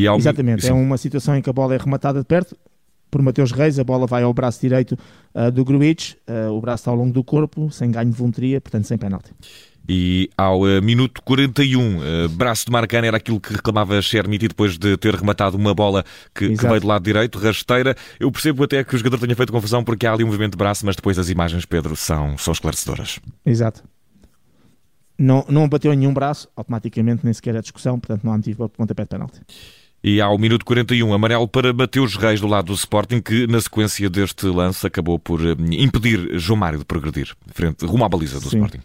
Ao... 0.09 0.17
Exatamente, 0.17 0.63
Sim. 0.63 0.69
é 0.69 0.73
uma 0.73 0.97
situação 0.97 1.35
em 1.35 1.41
que 1.41 1.49
a 1.49 1.53
bola 1.53 1.75
é 1.75 1.77
rematada 1.77 2.19
de 2.19 2.25
perto 2.25 2.55
por 3.15 3.21
Mateus 3.21 3.51
Reis, 3.53 3.79
a 3.79 3.83
bola 3.83 4.05
vai 4.05 4.23
ao 4.23 4.33
braço 4.33 4.59
direito 4.59 4.97
uh, 5.33 5.49
do 5.49 5.63
Gruitch, 5.63 6.15
uh, 6.27 6.51
o 6.51 6.59
braço 6.59 6.81
está 6.81 6.91
ao 6.91 6.97
longo 6.97 7.13
do 7.13 7.23
corpo, 7.23 7.71
sem 7.71 7.89
ganho 7.89 8.11
de 8.11 8.17
voluntaria, 8.17 8.59
portanto 8.59 8.83
sem 8.83 8.97
penalti. 8.97 9.31
E 9.87 10.29
ao 10.37 10.61
uh, 10.61 10.81
minuto 10.81 11.21
41, 11.23 11.97
uh, 11.97 12.29
braço 12.29 12.65
de 12.65 12.71
Marcano 12.73 13.05
era 13.05 13.15
aquilo 13.15 13.39
que 13.39 13.53
reclamava 13.53 14.01
Chermiti 14.01 14.49
depois 14.49 14.77
de 14.77 14.97
ter 14.97 15.15
rematado 15.15 15.55
uma 15.55 15.73
bola 15.73 16.03
que, 16.33 16.57
que, 16.57 16.67
veio 16.67 16.81
do 16.81 16.87
lado 16.87 17.03
direito, 17.03 17.39
rasteira. 17.39 17.95
Eu 18.19 18.29
percebo 18.31 18.65
até 18.65 18.83
que 18.83 18.95
o 18.95 18.97
jogador 18.97 19.19
tenha 19.19 19.35
feito 19.35 19.53
confusão 19.53 19.81
porque 19.81 20.05
há 20.05 20.11
ali 20.11 20.23
um 20.23 20.27
movimento 20.27 20.51
de 20.51 20.57
braço, 20.57 20.85
mas 20.85 20.97
depois 20.97 21.17
as 21.17 21.29
imagens, 21.29 21.65
Pedro, 21.65 21.95
são, 21.95 22.37
são 22.37 22.51
esclarecedoras. 22.51 23.19
Exato 23.45 23.83
não, 25.17 25.45
não 25.49 25.67
bateu 25.67 25.93
em 25.93 25.95
nenhum 25.95 26.13
braço, 26.13 26.49
automaticamente 26.55 27.23
nem 27.23 27.33
sequer 27.33 27.55
a 27.55 27.61
discussão, 27.61 27.99
portanto 27.99 28.23
não 28.23 28.33
há 28.33 28.37
motivo 28.37 28.57
para 28.57 28.69
pontapé 28.69 29.03
de 29.03 29.09
penalti. 29.09 29.41
E 30.03 30.21
ao 30.21 30.37
minuto 30.37 30.63
41, 30.65 31.13
amarelo 31.13 31.47
para 31.47 31.73
Mateus 31.73 32.15
Reis 32.15 32.39
do 32.39 32.45
lado 32.45 32.67
do 32.67 32.73
Sporting, 32.73 33.21
que 33.21 33.47
na 33.47 33.59
sequência 33.59 34.07
deste 34.07 34.45
lance 34.45 34.85
acabou 34.85 35.17
por 35.17 35.41
eh, 35.41 35.55
impedir 35.71 36.37
João 36.37 36.59
Mário 36.59 36.77
de 36.77 36.85
progredir, 36.85 37.35
frente, 37.47 37.85
rumo 37.85 38.05
à 38.05 38.09
baliza 38.09 38.39
do 38.39 38.47
Sim. 38.47 38.57
Sporting. 38.57 38.81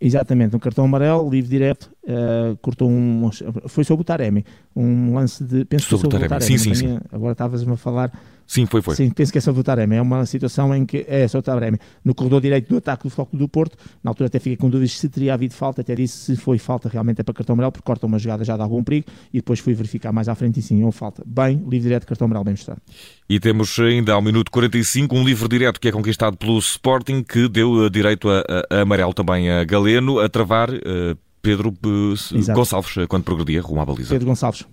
Exatamente, 0.00 0.56
um 0.56 0.58
cartão 0.58 0.84
amarelo, 0.84 1.28
livre 1.30 1.48
direto, 1.48 1.90
uh, 2.04 2.56
cortou 2.58 2.90
um. 2.90 3.30
Foi 3.68 3.84
sobre 3.84 4.02
o 4.02 4.04
Taremi, 4.04 4.44
um 4.74 5.14
lance 5.14 5.42
de. 5.42 5.64
Penso 5.64 5.86
sobre, 5.86 6.10
sobre 6.10 6.26
o 6.26 6.28
Taremi. 6.28 6.46
Sim, 6.46 6.58
sim, 6.58 6.74
sim. 6.74 6.98
Agora 7.10 7.32
estavas-me 7.32 7.72
a 7.72 7.76
falar 7.76 8.12
Sim, 8.46 8.66
foi, 8.66 8.82
foi. 8.82 8.94
Sim, 8.94 9.10
penso 9.10 9.32
que 9.32 9.38
é 9.38 9.40
sobre 9.40 9.60
o 9.60 9.64
Taremi. 9.64 9.96
É 9.96 10.02
uma 10.02 10.26
situação 10.26 10.74
em 10.74 10.84
que 10.84 11.04
é 11.08 11.26
sobre 11.28 11.40
o 11.40 11.42
Taremi. 11.42 11.78
No 12.04 12.14
corredor 12.14 12.40
direito 12.40 12.68
do 12.68 12.76
ataque 12.76 13.04
do 13.04 13.10
Foco 13.10 13.36
do 13.36 13.48
Porto, 13.48 13.76
na 14.02 14.10
altura 14.10 14.26
até 14.26 14.38
fiquei 14.38 14.56
com 14.56 14.68
dúvidas 14.68 14.98
se 14.98 15.08
teria 15.08 15.34
havido 15.34 15.54
falta, 15.54 15.80
até 15.80 15.94
disse 15.94 16.36
se 16.36 16.36
foi 16.36 16.58
falta 16.58 16.88
realmente 16.88 17.20
é 17.20 17.24
para 17.24 17.34
cartão 17.34 17.54
amarelo, 17.54 17.72
porque 17.72 17.84
corta 17.84 18.06
uma 18.06 18.18
jogada 18.18 18.44
já 18.44 18.56
dá 18.56 18.64
algum 18.64 18.82
perigo, 18.82 19.06
e 19.32 19.38
depois 19.38 19.60
fui 19.60 19.74
verificar 19.74 20.12
mais 20.12 20.28
à 20.28 20.34
frente 20.34 20.60
e 20.60 20.62
sim, 20.62 20.82
houve 20.82 20.96
falta. 20.96 21.22
Bem, 21.26 21.56
livre 21.58 21.80
direto, 21.80 22.06
cartão 22.06 22.26
amarelo 22.26 22.44
bem 22.44 22.52
mostrado. 22.52 22.80
E 23.28 23.40
temos 23.40 23.78
ainda 23.78 24.12
ao 24.12 24.22
minuto 24.22 24.50
45 24.50 25.16
um 25.16 25.24
livre 25.24 25.48
direto 25.48 25.80
que 25.80 25.88
é 25.88 25.92
conquistado 25.92 26.36
pelo 26.36 26.58
Sporting, 26.58 27.22
que 27.22 27.48
deu 27.48 27.88
direito 27.88 28.28
a, 28.28 28.40
a, 28.70 28.78
a 28.78 28.80
amarelo 28.82 29.14
também 29.14 29.50
a 29.50 29.64
Galeno, 29.64 30.18
a 30.18 30.28
travar 30.28 30.70
uh, 30.70 31.16
Pedro 31.40 31.70
uh, 31.70 32.54
Gonçalves, 32.54 33.06
quando 33.08 33.24
progredia 33.24 33.60
rumo 33.60 33.80
à 33.80 33.84
baliza. 33.84 34.10
Pedro 34.10 34.26
Gonçalves. 34.26 34.66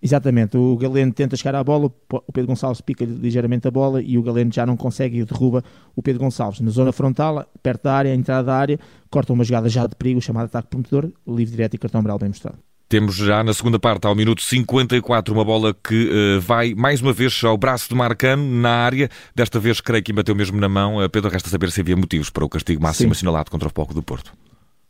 Exatamente, 0.00 0.56
o 0.56 0.76
Galeno 0.76 1.12
tenta 1.12 1.36
chegar 1.36 1.54
à 1.54 1.64
bola, 1.64 1.86
o 1.86 2.32
Pedro 2.32 2.48
Gonçalves 2.48 2.80
pica 2.80 3.04
ligeiramente 3.04 3.66
a 3.66 3.70
bola 3.70 4.02
e 4.02 4.18
o 4.18 4.22
Galeno 4.22 4.52
já 4.52 4.66
não 4.66 4.76
consegue 4.76 5.20
e 5.20 5.24
derruba 5.24 5.64
o 5.94 6.02
Pedro 6.02 6.22
Gonçalves. 6.22 6.60
Na 6.60 6.70
zona 6.70 6.92
frontal, 6.92 7.46
perto 7.62 7.84
da 7.84 7.94
área, 7.94 8.14
entrada 8.14 8.44
da 8.44 8.54
área, 8.54 8.78
corta 9.10 9.32
uma 9.32 9.42
jogada 9.42 9.68
já 9.68 9.86
de 9.86 9.96
perigo, 9.96 10.20
chamada 10.20 10.46
ataque 10.46 10.68
prometedor, 10.68 11.10
livre 11.26 11.52
direto 11.56 11.74
e 11.74 11.78
cartão 11.78 12.00
amarelo 12.00 12.18
bem 12.18 12.28
mostrado. 12.28 12.58
Temos 12.88 13.16
já 13.16 13.42
na 13.42 13.52
segunda 13.52 13.80
parte, 13.80 14.06
ao 14.06 14.14
minuto 14.14 14.42
54, 14.42 15.34
uma 15.34 15.44
bola 15.44 15.74
que 15.74 16.08
uh, 16.08 16.40
vai 16.40 16.72
mais 16.72 17.00
uma 17.00 17.12
vez 17.12 17.42
ao 17.42 17.56
braço 17.56 17.88
de 17.88 17.96
Marcano 17.96 18.44
na 18.44 18.70
área. 18.70 19.10
Desta 19.34 19.58
vez, 19.58 19.80
creio 19.80 20.04
que 20.04 20.12
bateu 20.12 20.36
mesmo 20.36 20.60
na 20.60 20.68
mão. 20.68 21.04
Uh, 21.04 21.10
Pedro, 21.10 21.28
resta 21.28 21.48
saber 21.48 21.72
se 21.72 21.80
havia 21.80 21.96
motivos 21.96 22.30
para 22.30 22.44
o 22.44 22.48
castigo 22.48 22.80
máximo 22.80 23.08
Sim. 23.12 23.18
assinalado 23.18 23.50
contra 23.50 23.66
o 23.66 23.72
Foco 23.74 23.92
do 23.92 24.04
Porto. 24.04 24.32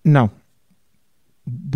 Não, 0.04 0.30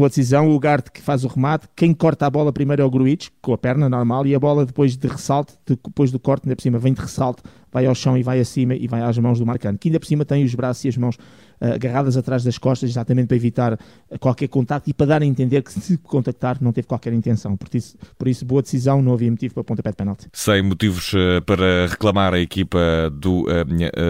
boa 0.00 0.08
decisão, 0.08 0.50
o 0.50 0.58
Garte 0.58 0.90
que 0.90 1.02
faz 1.02 1.24
o 1.24 1.28
remate, 1.28 1.68
quem 1.76 1.92
corta 1.92 2.24
a 2.24 2.30
bola 2.30 2.50
primeiro 2.50 2.80
é 2.80 2.84
o 2.86 2.90
Gruitch, 2.90 3.28
com 3.42 3.52
a 3.52 3.58
perna 3.58 3.86
normal, 3.86 4.26
e 4.26 4.34
a 4.34 4.40
bola 4.40 4.64
depois 4.64 4.96
de 4.96 5.06
ressalto, 5.06 5.52
depois 5.66 6.10
do 6.10 6.18
corte, 6.18 6.46
ainda 6.46 6.56
por 6.56 6.62
cima, 6.62 6.78
vem 6.78 6.94
de 6.94 7.02
ressalto, 7.02 7.42
vai 7.72 7.86
ao 7.86 7.94
chão 7.94 8.16
e 8.16 8.22
vai 8.22 8.40
acima 8.40 8.74
e 8.74 8.86
vai 8.86 9.02
às 9.02 9.16
mãos 9.18 9.38
do 9.38 9.46
Marcano, 9.46 9.78
que 9.78 9.88
ainda 9.88 10.00
por 10.00 10.06
cima 10.06 10.24
tem 10.24 10.44
os 10.44 10.54
braços 10.54 10.84
e 10.84 10.88
as 10.88 10.96
mãos 10.96 11.16
uh, 11.16 11.74
agarradas 11.74 12.16
atrás 12.16 12.42
das 12.42 12.58
costas, 12.58 12.90
exatamente 12.90 13.28
para 13.28 13.36
evitar 13.36 13.74
uh, 13.74 14.18
qualquer 14.18 14.48
contacto 14.48 14.90
e 14.90 14.92
para 14.92 15.06
dar 15.06 15.22
a 15.22 15.26
entender 15.26 15.62
que 15.62 15.72
se 15.72 15.96
contactar 15.98 16.58
não 16.60 16.72
teve 16.72 16.86
qualquer 16.86 17.12
intenção. 17.12 17.56
Por 17.56 17.68
isso, 17.74 17.96
por 18.18 18.28
isso 18.28 18.44
boa 18.44 18.62
decisão, 18.62 19.00
não 19.02 19.12
havia 19.12 19.30
motivo 19.30 19.54
para 19.54 19.64
pontapé 19.64 19.90
de 19.90 19.96
penalti. 19.96 20.28
Sem 20.32 20.62
motivos 20.62 21.12
uh, 21.12 21.42
para 21.44 21.86
reclamar 21.88 22.34
a 22.34 22.40
equipa 22.40 22.78
do 23.12 23.46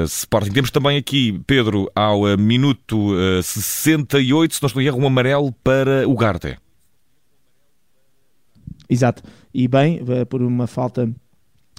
Sporting. 0.07 0.51
Temos 0.51 0.71
também 0.71 0.97
aqui, 0.97 1.41
Pedro, 1.47 1.91
ao 1.95 2.37
minuto 2.39 3.15
68, 3.43 4.55
se 4.55 4.63
não 4.63 4.67
estou 4.67 4.83
em 4.83 4.87
erro, 4.87 4.99
um 4.99 5.07
amarelo 5.07 5.53
para 5.65 6.09
o 6.09 6.15
Garte. 6.15 6.57
Exato. 8.89 9.23
E 9.53 9.69
bem, 9.69 10.01
por 10.29 10.43
uma 10.43 10.67
falta 10.67 11.09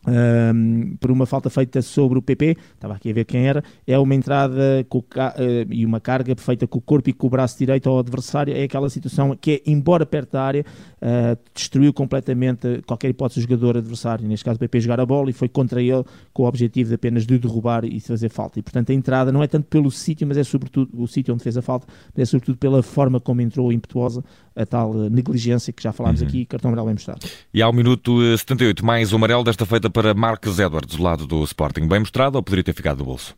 um, 0.07 0.95
por 0.99 1.11
uma 1.11 1.25
falta 1.25 1.49
feita 1.49 1.81
sobre 1.81 2.17
o 2.17 2.21
PP, 2.21 2.57
estava 2.73 2.95
aqui 2.95 3.09
a 3.09 3.13
ver 3.13 3.25
quem 3.25 3.47
era, 3.47 3.63
é 3.85 3.97
uma 3.97 4.15
entrada 4.15 4.85
uh, 4.89 5.67
e 5.69 5.85
uma 5.85 5.99
carga 5.99 6.35
feita 6.35 6.67
com 6.67 6.79
o 6.79 6.81
corpo 6.81 7.09
e 7.09 7.13
com 7.13 7.27
o 7.27 7.29
braço 7.29 7.57
direito 7.57 7.89
ao 7.89 7.99
adversário. 7.99 8.55
É 8.55 8.63
aquela 8.63 8.89
situação 8.89 9.35
que 9.35 9.63
é, 9.65 9.71
embora 9.71 10.05
perto 10.05 10.31
da 10.33 10.43
área, 10.43 10.65
uh, 11.01 11.37
destruiu 11.53 11.91
completamente 11.91 12.81
qualquer 12.85 13.09
hipótese 13.09 13.39
do 13.39 13.43
jogador 13.43 13.77
adversário. 13.77 14.27
Neste 14.27 14.45
caso, 14.45 14.57
o 14.57 14.59
PP 14.59 14.81
jogar 14.81 14.99
a 14.99 15.05
bola 15.05 15.29
e 15.29 15.33
foi 15.33 15.49
contra 15.49 15.81
ele 15.81 16.03
com 16.33 16.43
o 16.43 16.45
objetivo 16.47 16.89
de 16.89 16.95
apenas 16.95 17.25
de 17.25 17.37
derrubar 17.37 17.83
e 17.83 17.99
fazer 17.99 18.29
falta. 18.29 18.59
E 18.59 18.61
portanto, 18.61 18.91
a 18.91 18.93
entrada 18.93 19.31
não 19.31 19.41
é 19.41 19.47
tanto 19.47 19.67
pelo 19.67 19.89
sítio, 19.89 20.27
mas 20.27 20.37
é 20.37 20.43
sobretudo 20.43 20.89
o 21.01 21.07
sítio 21.07 21.33
onde 21.33 21.43
fez 21.43 21.57
a 21.57 21.61
falta, 21.61 21.87
mas 22.15 22.21
é 22.21 22.25
sobretudo 22.25 22.57
pela 22.57 22.83
forma 22.83 23.19
como 23.19 23.41
entrou 23.41 23.71
impetuosa, 23.71 24.23
a 24.55 24.65
tal 24.65 24.91
uh, 24.91 25.09
negligência 25.09 25.73
que 25.73 25.81
já 25.81 25.91
falámos 25.91 26.21
uhum. 26.21 26.27
aqui, 26.27 26.45
cartão 26.45 26.69
amarelo 26.69 26.87
bem 26.87 26.95
mostrado. 26.95 27.19
E 27.53 27.61
ao 27.61 27.73
minuto 27.73 28.21
78, 28.37 28.85
mais 28.85 29.11
o 29.11 29.15
amarelo 29.15 29.43
desta 29.43 29.65
feita 29.65 29.89
para 29.89 30.13
Marcos 30.13 30.59
Edwards, 30.59 30.95
do 30.95 31.03
lado 31.03 31.25
do 31.25 31.43
Sporting. 31.43 31.87
Bem 31.87 31.99
mostrado 31.99 32.37
ou 32.37 32.43
poderia 32.43 32.63
ter 32.63 32.73
ficado 32.73 32.99
no 32.99 33.05
bolso? 33.05 33.35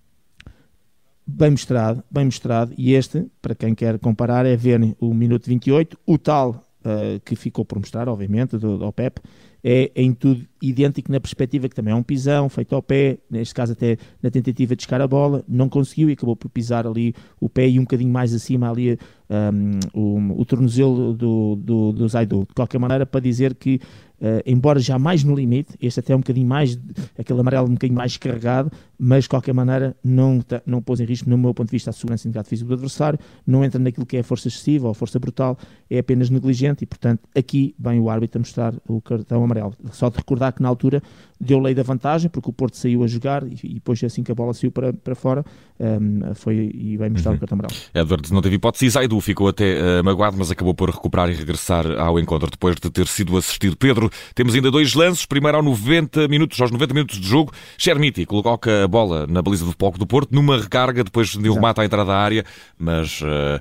Bem 1.26 1.52
mostrado, 1.52 2.04
bem 2.12 2.26
mostrado. 2.26 2.74
E 2.78 2.94
este, 2.94 3.26
para 3.42 3.56
quem 3.56 3.74
quer 3.74 3.98
comparar, 3.98 4.46
é 4.46 4.58
ver 4.58 4.96
o 5.00 5.14
minuto 5.14 5.48
28, 5.48 5.98
o 6.06 6.18
tal 6.18 6.62
uh, 6.86 7.20
que 7.26 7.36
ficou 7.36 7.66
por 7.66 7.80
mostrar, 7.80 8.08
obviamente, 8.08 8.58
do, 8.58 8.78
do 8.78 8.94
Pep, 8.94 9.20
é, 9.64 9.92
em 9.96 10.14
tudo 10.14 10.46
idêntico 10.64 11.12
na 11.12 11.20
perspectiva 11.20 11.68
que 11.68 11.76
também 11.76 11.94
é 11.94 11.96
um 11.96 12.02
pisão 12.02 12.48
feito 12.48 12.74
ao 12.74 12.82
pé, 12.82 13.18
neste 13.30 13.54
caso 13.54 13.74
até 13.74 13.98
na 14.22 14.32
tentativa 14.32 14.76
de 14.76 14.84
chegar 14.84 15.02
a 15.02 15.08
bola, 15.08 15.44
não 15.48 15.68
conseguiu 15.68 16.10
e 16.10 16.14
acabou 16.14 16.36
por 16.36 16.50
pisar 16.50 16.88
ali 16.88 17.14
o 17.40 17.50
pé 17.50 17.68
e 17.68 17.78
um 17.78 17.84
bocadinho 17.84 18.12
mais 18.12 18.34
acima 18.34 18.70
ali 18.70 18.98
um, 19.30 19.80
o, 19.94 20.42
o 20.42 20.46
tornozelo 20.46 21.14
do, 21.14 21.56
do, 21.56 21.92
do 21.92 22.08
Zaidu. 22.08 22.46
De 22.48 22.54
qualquer 22.54 22.80
maneira, 22.80 23.06
para 23.06 23.20
dizer 23.20 23.56
que 23.56 23.80
Uh, 24.24 24.40
embora 24.46 24.80
já 24.80 24.98
mais 24.98 25.22
no 25.22 25.36
limite, 25.36 25.76
este 25.82 26.00
até 26.00 26.14
é 26.14 26.16
um 26.16 26.20
bocadinho 26.20 26.48
mais, 26.48 26.80
aquele 27.20 27.42
amarelo 27.42 27.68
um 27.68 27.74
bocadinho 27.74 27.98
mais 27.98 28.16
carregado, 28.16 28.72
mas 28.98 29.26
de 29.26 29.30
qualquer 29.30 29.54
maneira 29.54 29.98
não, 30.02 30.42
não 30.66 30.82
pôs 30.82 31.02
em 31.02 31.04
risco, 31.04 31.30
no 31.30 31.38
meu 31.38 31.54
ponto 31.54 31.68
de 31.68 31.72
vista, 31.74 31.90
a 31.90 31.94
segurança 31.94 32.26
integridade 32.26 32.48
física 32.48 32.70
do 32.70 32.74
adversário, 32.74 33.20
não 33.46 33.66
entra 33.66 33.78
naquilo 33.82 34.06
que 34.06 34.16
é 34.16 34.24
força 34.24 34.48
excessiva 34.48 34.88
ou 34.88 34.94
força 34.94 35.20
brutal, 35.20 35.58
é 35.90 36.00
apenas 36.00 36.30
negligente 36.30 36.86
e, 36.86 36.88
portanto, 36.88 37.28
aqui 37.36 37.76
vem 37.78 38.00
o 38.00 38.10
árbitro 38.10 38.40
a 38.40 38.40
mostrar 38.40 38.74
o 38.88 39.02
cartão 39.02 39.44
amarelo. 39.44 39.74
Só 39.92 40.10
de 40.10 40.16
recordar 40.16 40.53
que 40.54 40.62
na 40.62 40.70
altura 40.70 41.02
deu 41.40 41.60
lei 41.60 41.76
da 41.76 41.84
vantagem, 41.84 42.30
porque 42.30 42.50
o 42.50 42.54
Porto 42.54 42.78
saiu 42.78 43.04
a 43.04 43.08
jogar 43.08 43.44
e, 43.44 43.58
e 43.64 43.74
depois 43.76 44.02
assim 44.04 44.24
que 44.24 44.32
a 44.32 44.36
bola 44.36 44.54
saiu 44.54 44.72
para, 44.72 44.94
para 44.94 45.16
fora, 45.16 45.46
um, 45.80 46.34
foi 46.34 46.72
e 46.74 46.96
vai 46.96 47.10
mostrar 47.10 47.32
uhum. 47.32 47.38
o 47.38 47.40
cartão 47.40 47.60
amarelo. 47.60 47.80
Edwards 47.94 48.32
não 48.32 48.42
teve 48.42 48.56
hipótese 48.56 48.86
e 48.86 48.90
Zaidu 48.90 49.20
ficou 49.20 49.48
até 49.48 50.00
uh, 50.00 50.04
magoado, 50.04 50.38
mas 50.38 50.50
acabou 50.50 50.74
por 50.74 50.90
recuperar 50.90 51.30
e 51.30 51.34
regressar 51.34 51.86
ao 52.00 52.20
encontro 52.20 52.50
depois 52.50 52.76
de 52.76 52.90
ter 52.90 53.08
sido 53.08 53.36
assistido. 53.38 53.76
Pedro, 53.76 54.10
temos 54.34 54.56
ainda 54.56 54.72
dois 54.72 54.94
lances, 54.94 55.26
primeiro 55.26 55.58
aos 55.58 55.66
90 55.66 56.28
minutos, 56.28 56.60
aos 56.62 56.72
90 56.72 56.94
minutos 56.94 57.20
de 57.20 57.28
jogo, 57.28 57.52
Chermiti 57.78 58.26
coloca 58.26 58.84
a 58.84 58.88
bola 58.88 59.28
na 59.28 59.42
baliza 59.42 59.66
do 59.66 59.76
Palco 59.76 59.98
do 59.98 60.08
Porto, 60.08 60.34
numa 60.34 60.58
recarga, 60.58 61.04
depois 61.04 61.30
de 61.30 61.50
um 61.50 61.54
remate 61.54 61.82
à 61.82 61.86
entrada 61.86 62.06
da 62.06 62.18
área, 62.18 62.46
mas 62.78 63.22
uh, 63.22 63.60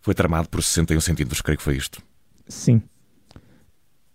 foi 0.00 0.14
tramado 0.14 0.48
por 0.48 0.62
61 0.62 1.00
centímetros, 1.00 1.42
creio 1.42 1.58
que 1.58 1.64
foi 1.64 1.76
isto. 1.76 2.00
Sim, 2.48 2.80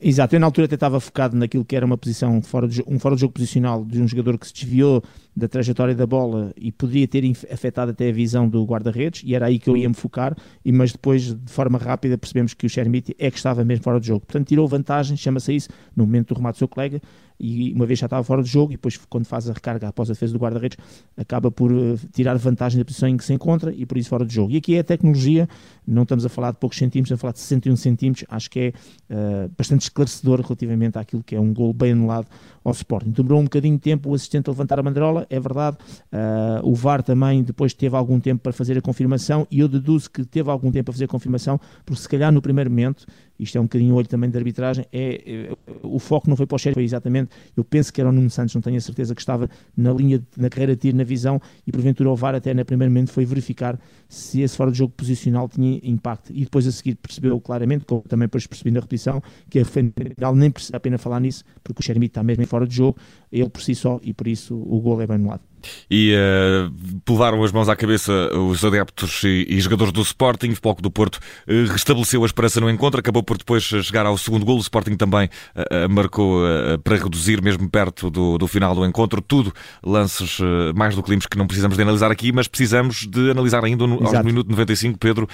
Exato, 0.06 0.36
eu 0.36 0.40
na 0.42 0.48
altura 0.48 0.66
até 0.66 0.76
estava 0.76 1.00
focado 1.00 1.38
naquilo 1.38 1.64
que 1.64 1.78
era 1.78 1.86
uma 1.86 1.98
posição 1.98 2.42
fora 2.42 2.68
de, 2.68 2.84
um 2.86 3.00
fora 3.00 3.16
de 3.16 3.22
jogo 3.22 3.34
posicional 3.34 3.86
de 3.86 4.02
um 4.02 4.08
jogador 4.08 4.38
que 4.38 4.46
se 4.46 4.54
desviou 4.54 5.02
da 5.34 5.48
trajetória 5.48 5.96
da 5.96 6.06
bola 6.06 6.52
e 6.58 6.74
podia 6.74 7.08
ter 7.08 7.24
afetado 7.50 7.92
até 7.92 8.10
a 8.10 8.12
visão 8.12 8.50
do 8.50 8.66
guarda-redes, 8.66 9.24
e 9.26 9.34
era 9.34 9.46
aí 9.46 9.58
que 9.58 9.70
eu 9.70 9.78
ia 9.78 9.88
me 9.88 9.96
focar, 9.96 10.36
e, 10.64 10.74
mas 10.74 10.92
depois, 10.92 11.34
de 11.34 11.50
forma 11.50 11.78
rápida, 11.78 12.18
percebemos 12.18 12.54
que 12.54 12.66
o 12.66 12.70
Chermiti 12.70 13.16
é 13.18 13.32
que 13.32 13.38
estava 13.38 13.64
mesmo 13.64 13.82
fora 13.82 13.98
de 13.98 14.08
jogo. 14.08 14.26
Portanto, 14.26 14.46
tirou 14.46 14.68
vantagem, 14.68 15.16
chama-se 15.16 15.56
isso, 15.56 15.70
no 15.96 16.06
momento 16.06 16.34
do 16.34 16.38
remate 16.38 16.58
do 16.58 16.60
seu 16.60 16.68
colega, 16.68 17.02
e 17.40 17.74
uma 17.74 17.86
vez 17.86 18.00
já 18.00 18.06
estava 18.06 18.24
fora 18.24 18.42
de 18.42 18.50
jogo, 18.50 18.72
e 18.72 18.76
depois, 18.76 18.98
quando 19.10 19.26
faz 19.26 19.50
a 19.50 19.54
recarga 19.54 19.88
após 19.88 20.10
a 20.10 20.14
defesa 20.14 20.34
do 20.34 20.40
guarda-redes, 20.40 20.78
acaba 21.18 21.52
por 21.52 21.72
uh, 21.72 21.98
tirar 22.14 22.38
vantagem 22.38 22.80
da 22.80 22.86
posição 22.86 23.10
em 23.10 23.18
que 23.18 23.24
se 23.24 23.34
encontra 23.34 23.74
e 23.74 23.86
por 23.86 23.98
isso 23.98 24.10
fora 24.10 24.26
de 24.26 24.34
jogo. 24.34 24.52
E 24.52 24.58
aqui 24.58 24.76
é 24.76 24.80
a 24.80 24.84
tecnologia, 24.84 25.48
não 25.86 26.04
estamos 26.04 26.26
a 26.26 26.30
falar 26.30 26.52
de 26.52 26.58
poucos 26.58 26.78
centímetros, 26.78 27.12
estamos 27.12 27.20
a 27.20 27.22
falar 27.22 27.34
de 27.34 27.40
61 27.40 27.76
centímetros, 27.76 28.26
acho 28.30 28.50
que 28.50 28.60
é 28.60 28.74
uh, 29.14 29.52
bastante 29.58 29.82
esclarecedor 29.82 30.42
relativamente 30.42 30.98
àquilo 30.98 31.24
que 31.24 31.36
é 31.36 31.40
um 31.40 31.54
gol 31.54 31.74
bem 31.74 31.92
anulado 31.92 32.28
ao 32.64 32.72
Sporting. 32.72 33.12
Demorou 33.12 33.42
um 33.42 33.44
bocadinho 33.44 33.76
de 33.76 33.82
tempo 33.82 34.10
o 34.10 34.14
assistente 34.14 34.50
a 34.50 34.52
levantar 34.52 34.80
a 34.80 34.84
banderola, 34.84 35.28
é 35.30 35.40
verdade, 35.40 35.78
uh, 36.12 36.68
o 36.68 36.74
VAR 36.74 37.04
também 37.04 37.44
depois 37.44 37.74
teve 37.74 37.96
algum 37.96 38.20
tempo 38.20 38.42
para 38.42 38.54
fazer 38.54 38.78
a 38.78 38.82
confirmação, 38.82 39.48
e 39.52 39.60
eu 39.60 39.68
deduzo 39.68 40.10
que 40.10 40.24
teve 40.26 40.50
algum 40.50 40.72
tempo 40.72 40.86
para 40.86 40.94
fazer 40.94 41.06
a 41.06 41.08
confirmação, 41.08 41.60
porque 41.86 42.02
se 42.02 42.10
calhar 42.10 42.32
no 42.32 42.42
primeiro 42.42 42.70
momento 42.70 43.06
isto 43.44 43.58
é 43.58 43.62
um 43.62 43.66
bocadinho 43.66 43.96
olho 43.96 44.08
também 44.08 44.30
de 44.30 44.38
arbitragem, 44.38 44.86
é, 44.92 45.22
é, 45.26 45.58
o 45.84 46.00
foco 46.00 46.30
não 46.30 46.36
foi 46.36 46.46
para 46.46 46.56
o 46.56 46.60
Xerife, 46.60 46.76
foi 46.76 46.84
exatamente, 46.84 47.30
eu 47.56 47.64
penso 47.64 47.92
que 47.92 48.02
era 48.02 48.10
o 48.10 48.14
Nuno 48.14 48.30
Santos, 48.30 48.56
não 48.56 48.62
tenho 48.62 48.78
a 48.78 48.82
certeza 48.82 49.14
que 49.14 49.22
estava 49.22 49.50
na 49.76 49.92
linha, 49.94 50.22
na 50.38 50.50
carreira 50.50 50.76
de 50.76 50.82
tiro, 50.82 50.98
na 50.98 51.04
visão, 51.04 51.42
e 51.66 51.72
porventura 51.72 52.10
o 52.10 52.16
VAR 52.16 52.36
até 52.36 52.54
no 52.54 52.66
primeiro 52.66 52.92
momento 52.92 53.12
foi 53.12 53.26
verificar 53.26 53.80
se 54.08 54.42
esse 54.42 54.56
fora 54.56 54.72
de 54.72 54.78
jogo 54.78 54.94
posicional 54.96 55.48
tinha 55.48 55.80
impacto, 55.84 56.32
e 56.34 56.44
depois 56.44 56.68
a 56.68 56.72
seguir 56.72 56.96
percebeu 56.96 57.40
claramente, 57.40 57.86
como 57.86 58.02
também 58.02 58.28
depois 58.28 58.48
percebi 58.48 58.72
na 58.72 58.80
repetição, 58.80 59.22
que 59.50 59.60
a 59.60 59.66
final 59.66 60.36
nem 60.36 60.50
precisa 60.50 60.78
a 60.78 60.80
pena 60.80 60.98
falar 60.98 61.20
nisso, 61.20 61.44
porque 61.64 61.82
o 61.82 61.84
Xermite 61.84 62.12
está 62.12 62.24
mesmo 62.24 62.46
fora 62.48 62.66
de 62.66 62.76
jogo, 62.76 62.98
ele 63.32 63.50
por 63.50 63.62
si 63.62 63.76
só, 63.76 64.00
e 64.04 64.14
por 64.14 64.28
isso 64.28 64.56
o 64.56 64.80
gol 64.80 65.02
é 65.02 65.08
bem 65.08 65.16
anulado. 65.16 65.53
E 65.90 66.14
uh, 66.14 67.12
levaram 67.12 67.44
as 67.44 67.52
mãos 67.52 67.70
à 67.70 67.76
cabeça 67.76 68.12
os 68.38 68.64
adeptos 68.64 69.24
e, 69.24 69.46
e 69.50 69.60
jogadores 69.60 69.92
do 69.92 70.02
Sporting. 70.02 70.50
O 70.52 70.56
Foco 70.56 70.82
do 70.82 70.92
Porto 70.92 71.16
uh, 71.16 71.72
restabeleceu 71.72 72.24
a 72.24 72.26
esperança 72.26 72.60
no 72.60 72.70
encontro, 72.70 73.00
acabou 73.00 73.24
por 73.24 73.38
depois 73.38 73.64
chegar 73.64 74.06
ao 74.06 74.18
segundo 74.18 74.46
gol. 74.46 74.58
O 74.58 74.62
Sporting 74.62 74.96
também 74.96 75.30
uh, 75.56 75.90
marcou 75.90 76.44
para 76.84 76.96
reduzir, 76.98 77.42
mesmo 77.42 77.70
perto 77.70 78.10
do, 78.10 78.38
do, 78.38 78.48
final 78.48 78.76
do 78.76 78.86
encontro. 78.86 79.22
Tudo 79.22 79.54
lances 79.84 80.40
mais 80.76 80.96
do 80.96 81.04
que 81.04 81.12
limpos 81.12 81.28
que 81.28 81.38
não 81.38 81.48
precisamos 81.48 81.78
de 81.78 81.84
analisar 81.84 82.12
aqui, 82.12 82.32
mas 82.32 82.48
precisamos 82.48 83.08
de 83.08 83.32
analisar 83.32 83.64
ainda 83.64 83.88
no, 83.88 84.06
aos 84.06 84.26
minuto 84.26 84.50
95, 84.50 84.98
Pedro, 84.98 85.28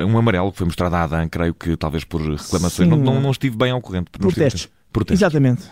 um 0.00 0.16
amarelo 0.18 0.52
que 0.52 0.58
foi 0.58 0.66
mostrado 0.66 0.94
à 0.94 1.02
Adam, 1.02 1.28
creio 1.28 1.54
que 1.54 1.76
talvez 1.76 2.04
por 2.04 2.20
reclamações. 2.20 2.88
Não, 2.88 2.96
não, 2.96 3.20
não, 3.20 3.30
estive 3.30 3.56
bem 3.56 3.70
ao 3.70 3.80
corrente. 3.80 4.10
Protestos. 4.92 5.22
Exatamente. 5.22 5.64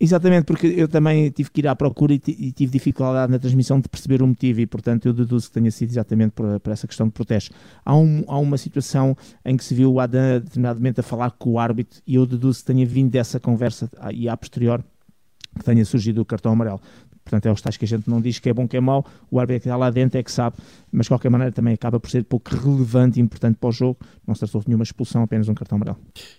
Exatamente, 0.00 0.44
porque 0.44 0.68
eu 0.68 0.86
também 0.86 1.28
tive 1.30 1.50
que 1.50 1.60
ir 1.60 1.66
à 1.66 1.74
procura 1.74 2.14
e, 2.14 2.20
e, 2.26 2.52
tive 2.52 2.70
dificuldade 2.70 3.32
na 3.32 3.38
transmissão 3.38 3.80
de 3.80 3.88
perceber 3.88 4.22
o 4.22 4.28
motivo 4.28 4.60
e, 4.60 4.66
portanto, 4.66 5.06
eu 5.06 5.12
deduzo 5.12 5.48
que 5.48 5.54
tenha 5.54 5.72
sido 5.72 5.90
exatamente 5.90 6.30
por, 6.30 6.60
por 6.60 6.72
essa 6.72 6.86
questão 6.86 7.06
de 7.06 7.12
protesto. 7.12 7.52
Há, 7.84 7.96
um, 7.96 8.22
há, 8.28 8.38
uma 8.38 8.56
situação 8.56 9.16
em 9.44 9.56
que 9.56 9.64
se 9.64 9.74
viu 9.74 9.92
o 9.92 9.98
Adam 9.98 10.38
determinadamente 10.38 11.00
a 11.00 11.02
falar 11.02 11.32
com 11.32 11.50
o 11.50 11.58
árbitro 11.58 12.00
e 12.06 12.14
eu 12.14 12.24
deduzo 12.26 12.60
que 12.60 12.66
tenha 12.66 12.86
vindo 12.86 13.10
dessa 13.10 13.40
conversa 13.40 13.90
e, 14.12 14.28
a 14.28 14.36
posterior, 14.36 14.84
que 15.58 15.64
tenha 15.64 15.84
surgido 15.84 16.22
o 16.22 16.24
cartão 16.24 16.52
amarelo. 16.52 16.80
Portanto, 17.28 17.44
é 17.44 17.52
os 17.52 17.60
tais 17.60 17.76
que 17.76 17.84
a 17.84 17.88
gente 17.88 18.08
não 18.08 18.22
diz 18.22 18.38
que 18.38 18.48
é 18.48 18.54
bom 18.54 18.66
que 18.66 18.74
é 18.74 18.80
mau, 18.80 19.04
o 19.30 19.38
árbitro 19.38 19.62
que 19.62 19.68
está 19.68 19.76
lá 19.76 19.90
dentro 19.90 20.18
é 20.18 20.22
que 20.22 20.32
sabe, 20.32 20.56
mas 20.90 21.04
de 21.04 21.10
qualquer 21.10 21.28
maneira 21.28 21.52
também 21.52 21.74
acaba 21.74 22.00
por 22.00 22.10
ser 22.10 22.24
pouco 22.24 22.50
relevante 22.56 23.20
e 23.20 23.22
importante 23.22 23.58
para 23.60 23.68
o 23.68 23.72
jogo. 23.72 23.98
Não 24.26 24.34
se 24.34 24.40
tratou 24.40 24.62
de 24.62 24.68
nenhuma 24.68 24.82
expulsão, 24.82 25.22
apenas 25.22 25.46
um 25.46 25.54
cartão 25.54 25.76
amarelo. 25.76 25.98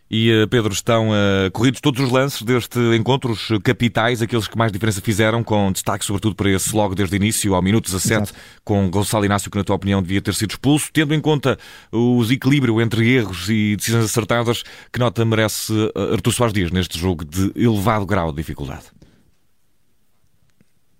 E 0.09 0.31
uh, 0.33 0.47
Pedro, 0.47 0.73
estão 0.73 1.09
uh, 1.09 1.51
corridos 1.53 1.79
todos 1.79 2.01
os 2.01 2.09
lances 2.09 2.41
deste 2.41 2.79
encontro, 2.95 3.31
os 3.33 3.49
capitais, 3.63 4.23
aqueles 4.23 4.47
que 4.47 4.57
mais 4.57 4.71
diferença 4.71 4.99
fizeram, 4.99 5.43
com 5.43 5.71
destaque 5.71 6.03
sobretudo 6.03 6.35
para 6.35 6.49
esse 6.49 6.75
logo 6.75 6.95
desde 6.95 7.15
o 7.15 7.17
início, 7.17 7.53
ao 7.53 7.61
minuto 7.61 7.85
17, 7.85 8.13
Exato. 8.13 8.33
com 8.63 8.89
Gonçalo 8.89 9.25
Inácio, 9.25 9.51
que 9.51 9.57
na 9.57 9.63
tua 9.63 9.75
opinião 9.75 10.01
devia 10.01 10.21
ter 10.21 10.33
sido 10.33 10.51
expulso, 10.51 10.89
tendo 10.91 11.13
em 11.13 11.21
conta 11.21 11.55
o 11.91 12.23
equilíbrio 12.23 12.81
entre 12.81 13.07
erros 13.07 13.47
e 13.47 13.75
decisões 13.75 14.05
acertadas, 14.05 14.63
que 14.91 14.99
nota 14.99 15.23
merece 15.23 15.71
uh, 15.71 16.13
Artur 16.13 16.33
Soares 16.33 16.53
Dias 16.53 16.71
neste 16.71 16.97
jogo 16.97 17.23
de 17.23 17.51
elevado 17.55 18.07
grau 18.07 18.31
de 18.31 18.37
dificuldade? 18.37 18.85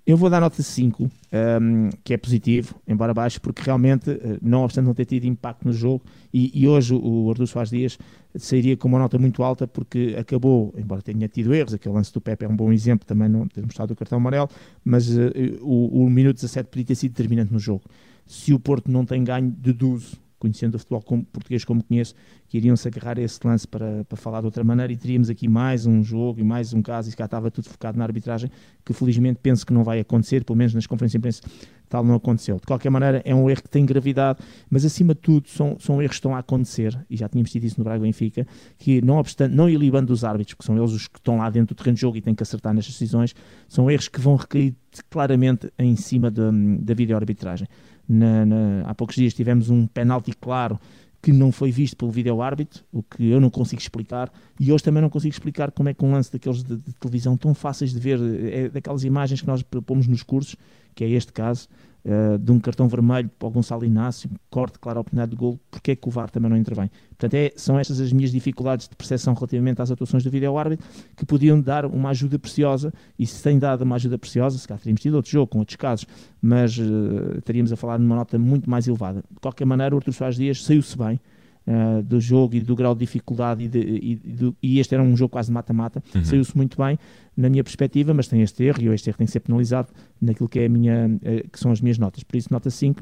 Eu 0.10 0.18
vou 0.18 0.28
dar 0.28 0.42
nota 0.42 0.64
5, 0.64 1.04
um, 1.04 1.90
que 2.04 2.16
é 2.16 2.18
positivo, 2.18 2.74
embora 2.88 3.14
baixo, 3.14 3.40
porque 3.40 3.62
realmente, 3.62 4.10
eh, 4.10 4.40
não 4.42 4.64
obstante 4.64 4.86
não 4.86 4.94
ter 4.96 5.06
tido 5.06 5.26
impacto 5.26 5.68
no 5.68 5.72
jogo, 5.72 6.04
e, 6.34 6.64
e 6.64 6.68
hoje 6.68 6.96
o 6.96 7.30
Artur 7.30 7.46
Soares 7.46 7.70
Dias 7.70 8.00
sairia 8.36 8.76
com 8.76 8.88
uma 8.88 8.98
nota 8.98 9.20
muito 9.20 9.44
alta, 9.44 9.68
porque 9.68 10.16
acabou, 10.18 10.74
embora 10.76 11.04
tenha 11.04 11.28
tido 11.28 11.54
erros, 11.54 11.76
aquele 11.76 11.94
lance 11.94 12.12
do 12.12 12.20
Pepe 12.20 12.44
é 12.44 12.48
um 12.48 12.56
bom 12.56 12.74
exemplo, 12.74 13.06
também 13.06 13.30
não 13.30 13.48
ter 13.48 13.62
mostrado 13.62 13.94
o 13.94 13.96
cartão 13.96 14.18
amarelo, 14.18 14.50
mas 14.84 15.16
uh, 15.16 15.32
o, 15.62 16.04
o 16.04 16.10
minuto 16.10 16.38
17 16.38 16.70
podia 16.72 16.86
ter 16.86 16.96
sido 16.96 17.12
determinante 17.12 17.54
no 17.54 17.60
jogo. 17.60 17.84
Se 18.26 18.52
o 18.52 18.60
Porto 18.60 18.92
não 18.92 19.06
tem 19.06 19.24
ganho, 19.24 19.52
deduzo 19.52 20.18
conhecendo 20.40 20.76
o 20.76 20.80
futebol 20.80 21.02
como, 21.02 21.26
português 21.26 21.66
como 21.66 21.84
conheço, 21.84 22.16
que 22.48 22.58
iriam-se 22.58 22.88
agarrar 22.88 23.20
a 23.20 23.22
esse 23.22 23.40
lance 23.46 23.68
para, 23.68 24.04
para 24.06 24.18
falar 24.18 24.40
de 24.40 24.46
outra 24.46 24.64
maneira 24.64 24.92
e 24.92 24.98
teríamos 24.98 25.30
aqui 25.30 25.48
mais 25.48 25.86
um 25.86 26.02
jogo 26.02 26.40
e 26.40 26.44
mais 26.44 26.74
um 26.74 26.82
caso 26.82 27.10
e 27.10 27.14
cá 27.14 27.26
estava 27.26 27.52
tudo 27.52 27.70
focado 27.70 27.98
na 27.98 28.06
arbitragem, 28.06 28.50
que 28.86 28.94
felizmente 28.94 29.40
penso 29.44 29.66
que 29.66 29.74
não 29.74 29.84
vai 29.84 30.00
acontecer, 30.00 30.44
pelo 30.44 30.58
menos 30.58 30.74
nas 30.74 30.88
conferências 30.88 31.12
de 31.12 31.18
imprensa 31.18 31.42
tal 31.90 32.04
não 32.04 32.16
aconteceu. 32.16 32.58
De 32.58 32.68
qualquer 32.68 32.90
maneira, 32.90 33.22
é 33.26 33.34
um 33.34 33.50
erro 33.50 33.64
que 33.64 33.70
tem 33.70 33.86
gravidade, 33.86 34.40
mas 34.70 34.86
acima 34.86 35.14
de 35.16 35.22
tudo 35.22 35.50
são, 35.50 35.76
são 35.80 36.02
erros 36.02 36.12
que 36.12 36.20
estão 36.20 36.36
a 36.36 36.40
acontecer, 36.40 36.98
e 37.10 37.18
já 37.18 37.28
tínhamos 37.28 37.52
tido 37.52 37.64
isso 37.66 37.80
no 37.80 37.84
Braga 37.84 38.02
Benfica, 38.02 38.46
que 38.78 39.02
não 39.02 39.18
obstante, 39.18 39.54
não 39.56 39.68
ilibando 39.68 40.14
os 40.14 40.24
árbitros, 40.24 40.54
porque 40.54 40.68
são 40.68 40.78
eles 40.78 40.92
os 40.92 41.08
que 41.08 41.18
estão 41.18 41.38
lá 41.38 41.50
dentro 41.50 41.76
do 41.76 41.78
terreno 41.78 41.96
de 41.96 42.02
jogo 42.02 42.16
e 42.16 42.22
têm 42.22 42.36
que 42.36 42.44
acertar 42.44 42.74
nestas 42.74 42.94
decisões, 42.94 43.34
são 43.68 43.90
erros 43.90 44.08
que 44.08 44.22
vão 44.22 44.36
recair 44.36 44.76
claramente 45.10 45.72
em 45.78 45.96
cima 45.96 46.30
da, 46.30 46.52
da 46.80 46.94
vídeo-arbitragem. 46.94 47.68
Na, 48.12 48.44
na, 48.44 48.82
há 48.90 48.96
poucos 48.96 49.16
dias 49.16 49.36
tivemos 49.36 49.70
um 49.70 49.86
penalti 49.86 50.32
claro 50.34 50.80
que 51.22 51.32
não 51.32 51.52
foi 51.52 51.70
visto 51.70 51.98
pelo 51.98 52.10
vídeo-árbitro, 52.12 52.84
o 52.92 53.04
que 53.04 53.30
eu 53.30 53.42
não 53.42 53.50
consigo 53.50 53.82
explicar, 53.82 54.32
e 54.60 54.72
hoje 54.72 54.84
também 54.84 55.02
não 55.02 55.10
consigo 55.10 55.34
explicar 55.34 55.70
como 55.70 55.90
é 55.90 55.94
que 55.94 56.04
um 56.04 56.12
lance 56.12 56.32
daqueles 56.32 56.64
de, 56.64 56.78
de 56.78 56.94
televisão 56.94 57.36
tão 57.36 57.54
fáceis 57.54 57.94
de 57.94 58.00
ver, 58.00 58.20
é 58.52 58.70
daquelas 58.70 59.04
imagens 59.04 59.42
que 59.42 59.48
nós 59.48 59.62
propomos 59.62 60.08
nos 60.08 60.24
cursos, 60.24 60.56
que 60.96 61.04
é 61.04 61.10
este 61.10 61.34
caso, 61.34 61.68
uh, 62.06 62.38
de 62.38 62.52
um 62.52 62.60
cartão 62.60 62.88
vermelho 62.88 63.30
para 63.38 63.48
o 63.48 63.52
Gonçalo 63.52 63.86
Inácio, 63.86 64.30
corte, 64.50 64.80
claro, 64.80 65.00
a 65.00 65.02
oportunidade 65.02 65.32
de 65.32 65.38
gol, 65.38 65.60
porque 65.70 65.92
é 65.92 65.96
que 65.96 66.08
o 66.08 66.12
VAR 66.12 66.30
também 66.30 66.50
não 66.50 66.58
intervém? 66.58 66.90
Portanto, 67.10 67.34
é, 67.34 67.52
são 67.56 67.78
estas 67.80 68.00
as 68.00 68.12
minhas 68.12 68.32
dificuldades 68.32 68.88
de 68.88 68.96
percepção 68.96 69.34
relativamente 69.34 69.82
às 69.82 69.92
atuações 69.92 70.24
do 70.24 70.30
vídeo-árbitro, 70.30 70.86
que 71.16 71.26
podiam 71.26 71.60
dar 71.60 71.86
uma 71.86 72.10
ajuda 72.10 72.38
preciosa, 72.40 72.94
e 73.18 73.26
se 73.26 73.42
tem 73.42 73.60
dado 73.60 73.82
uma 73.84 73.96
ajuda 73.96 74.18
preciosa, 74.18 74.58
se 74.58 74.68
calhar 74.68 74.80
teríamos 74.80 75.02
tido 75.02 75.16
outro 75.16 75.32
jogo 75.32 75.48
com 75.48 75.60
outros 75.60 75.76
casos, 75.76 76.06
mas 76.42 76.78
uh, 76.78 77.38
estaríamos 77.38 77.72
a 77.72 77.76
falar 77.76 78.00
numa 78.00 78.16
nota 78.16 78.38
muito 78.38 78.70
mais 78.70 78.88
elevada. 78.88 79.24
De 79.30 79.40
qualquer 79.40 79.66
maneira, 79.66 79.96
o 79.96 79.98
Artur 79.98 80.14
Soares 80.14 80.38
Dias 80.38 80.64
saiu-se 80.64 80.98
bem, 80.98 81.20
uh, 81.68 82.02
do 82.04 82.20
jogo 82.20 82.56
e 82.56 82.62
do 82.62 82.76
grau 82.76 82.94
de 82.94 83.02
dificuldade, 83.02 83.64
e, 83.64 83.68
de, 83.68 83.80
e, 83.80 84.16
do, 84.16 84.56
e 84.62 84.80
este 84.80 84.94
era 84.96 85.04
um 85.04 85.16
jogo 85.16 85.32
quase 85.32 85.52
mata-mata, 85.52 86.04
uhum. 86.16 86.24
saiu-se 86.24 86.56
muito 86.56 86.78
bem 86.82 86.98
na 87.40 87.50
minha 87.50 87.64
perspectiva, 87.64 88.14
mas 88.14 88.28
tem 88.28 88.42
este 88.42 88.64
erro 88.64 88.82
e 88.82 88.88
este 88.88 89.10
erro 89.10 89.18
tem 89.18 89.26
que 89.26 89.32
ser 89.32 89.40
penalizado 89.40 89.90
naquilo 90.22 90.50
que, 90.50 90.60
é 90.60 90.66
a 90.66 90.70
minha, 90.70 91.08
uh, 91.08 91.50
que 91.50 91.60
são 91.60 91.72
as 91.72 91.80
minhas 91.80 91.98
notas. 91.98 92.24
Por 92.24 92.36
isso, 92.36 92.50
nota 92.52 92.70
5, 92.70 93.02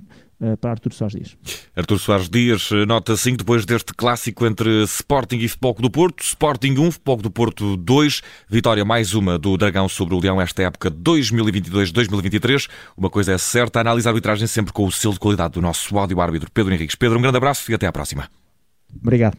para 0.61 0.71
Artur 0.71 0.93
Soares 0.93 1.15
Dias. 1.15 1.37
Artur 1.75 1.99
Soares 1.99 2.29
Dias, 2.29 2.69
nota 2.87 3.17
5, 3.17 3.37
depois 3.37 3.65
deste 3.65 3.93
clássico 3.93 4.45
entre 4.45 4.83
Sporting 4.83 5.37
e 5.37 5.47
Futebol 5.47 5.73
do 5.73 5.89
Porto. 5.89 6.23
Sporting 6.23 6.77
1, 6.77 6.91
Futebol 6.91 7.17
do 7.17 7.31
Porto 7.31 7.75
2. 7.75 8.21
Vitória 8.47 8.85
mais 8.85 9.15
uma 9.15 9.39
do 9.39 9.57
Dragão 9.57 9.89
sobre 9.89 10.13
o 10.13 10.19
Leão 10.19 10.39
esta 10.39 10.61
época 10.61 10.91
2022-2023. 10.91 12.69
Uma 12.95 13.09
coisa 13.09 13.33
é 13.33 13.37
certa, 13.37 13.79
a 13.79 13.81
análise 13.81 14.07
arbitragem 14.07 14.47
sempre 14.47 14.71
com 14.71 14.85
o 14.85 14.91
selo 14.91 15.15
de 15.15 15.19
qualidade 15.19 15.53
do 15.55 15.61
nosso 15.61 15.97
áudio 15.97 16.21
árbitro 16.21 16.51
Pedro 16.51 16.73
Henriques. 16.73 16.95
Pedro, 16.95 17.17
um 17.17 17.21
grande 17.21 17.37
abraço 17.37 17.71
e 17.71 17.73
até 17.73 17.87
à 17.87 17.91
próxima. 17.91 18.29
Obrigado. 19.01 19.37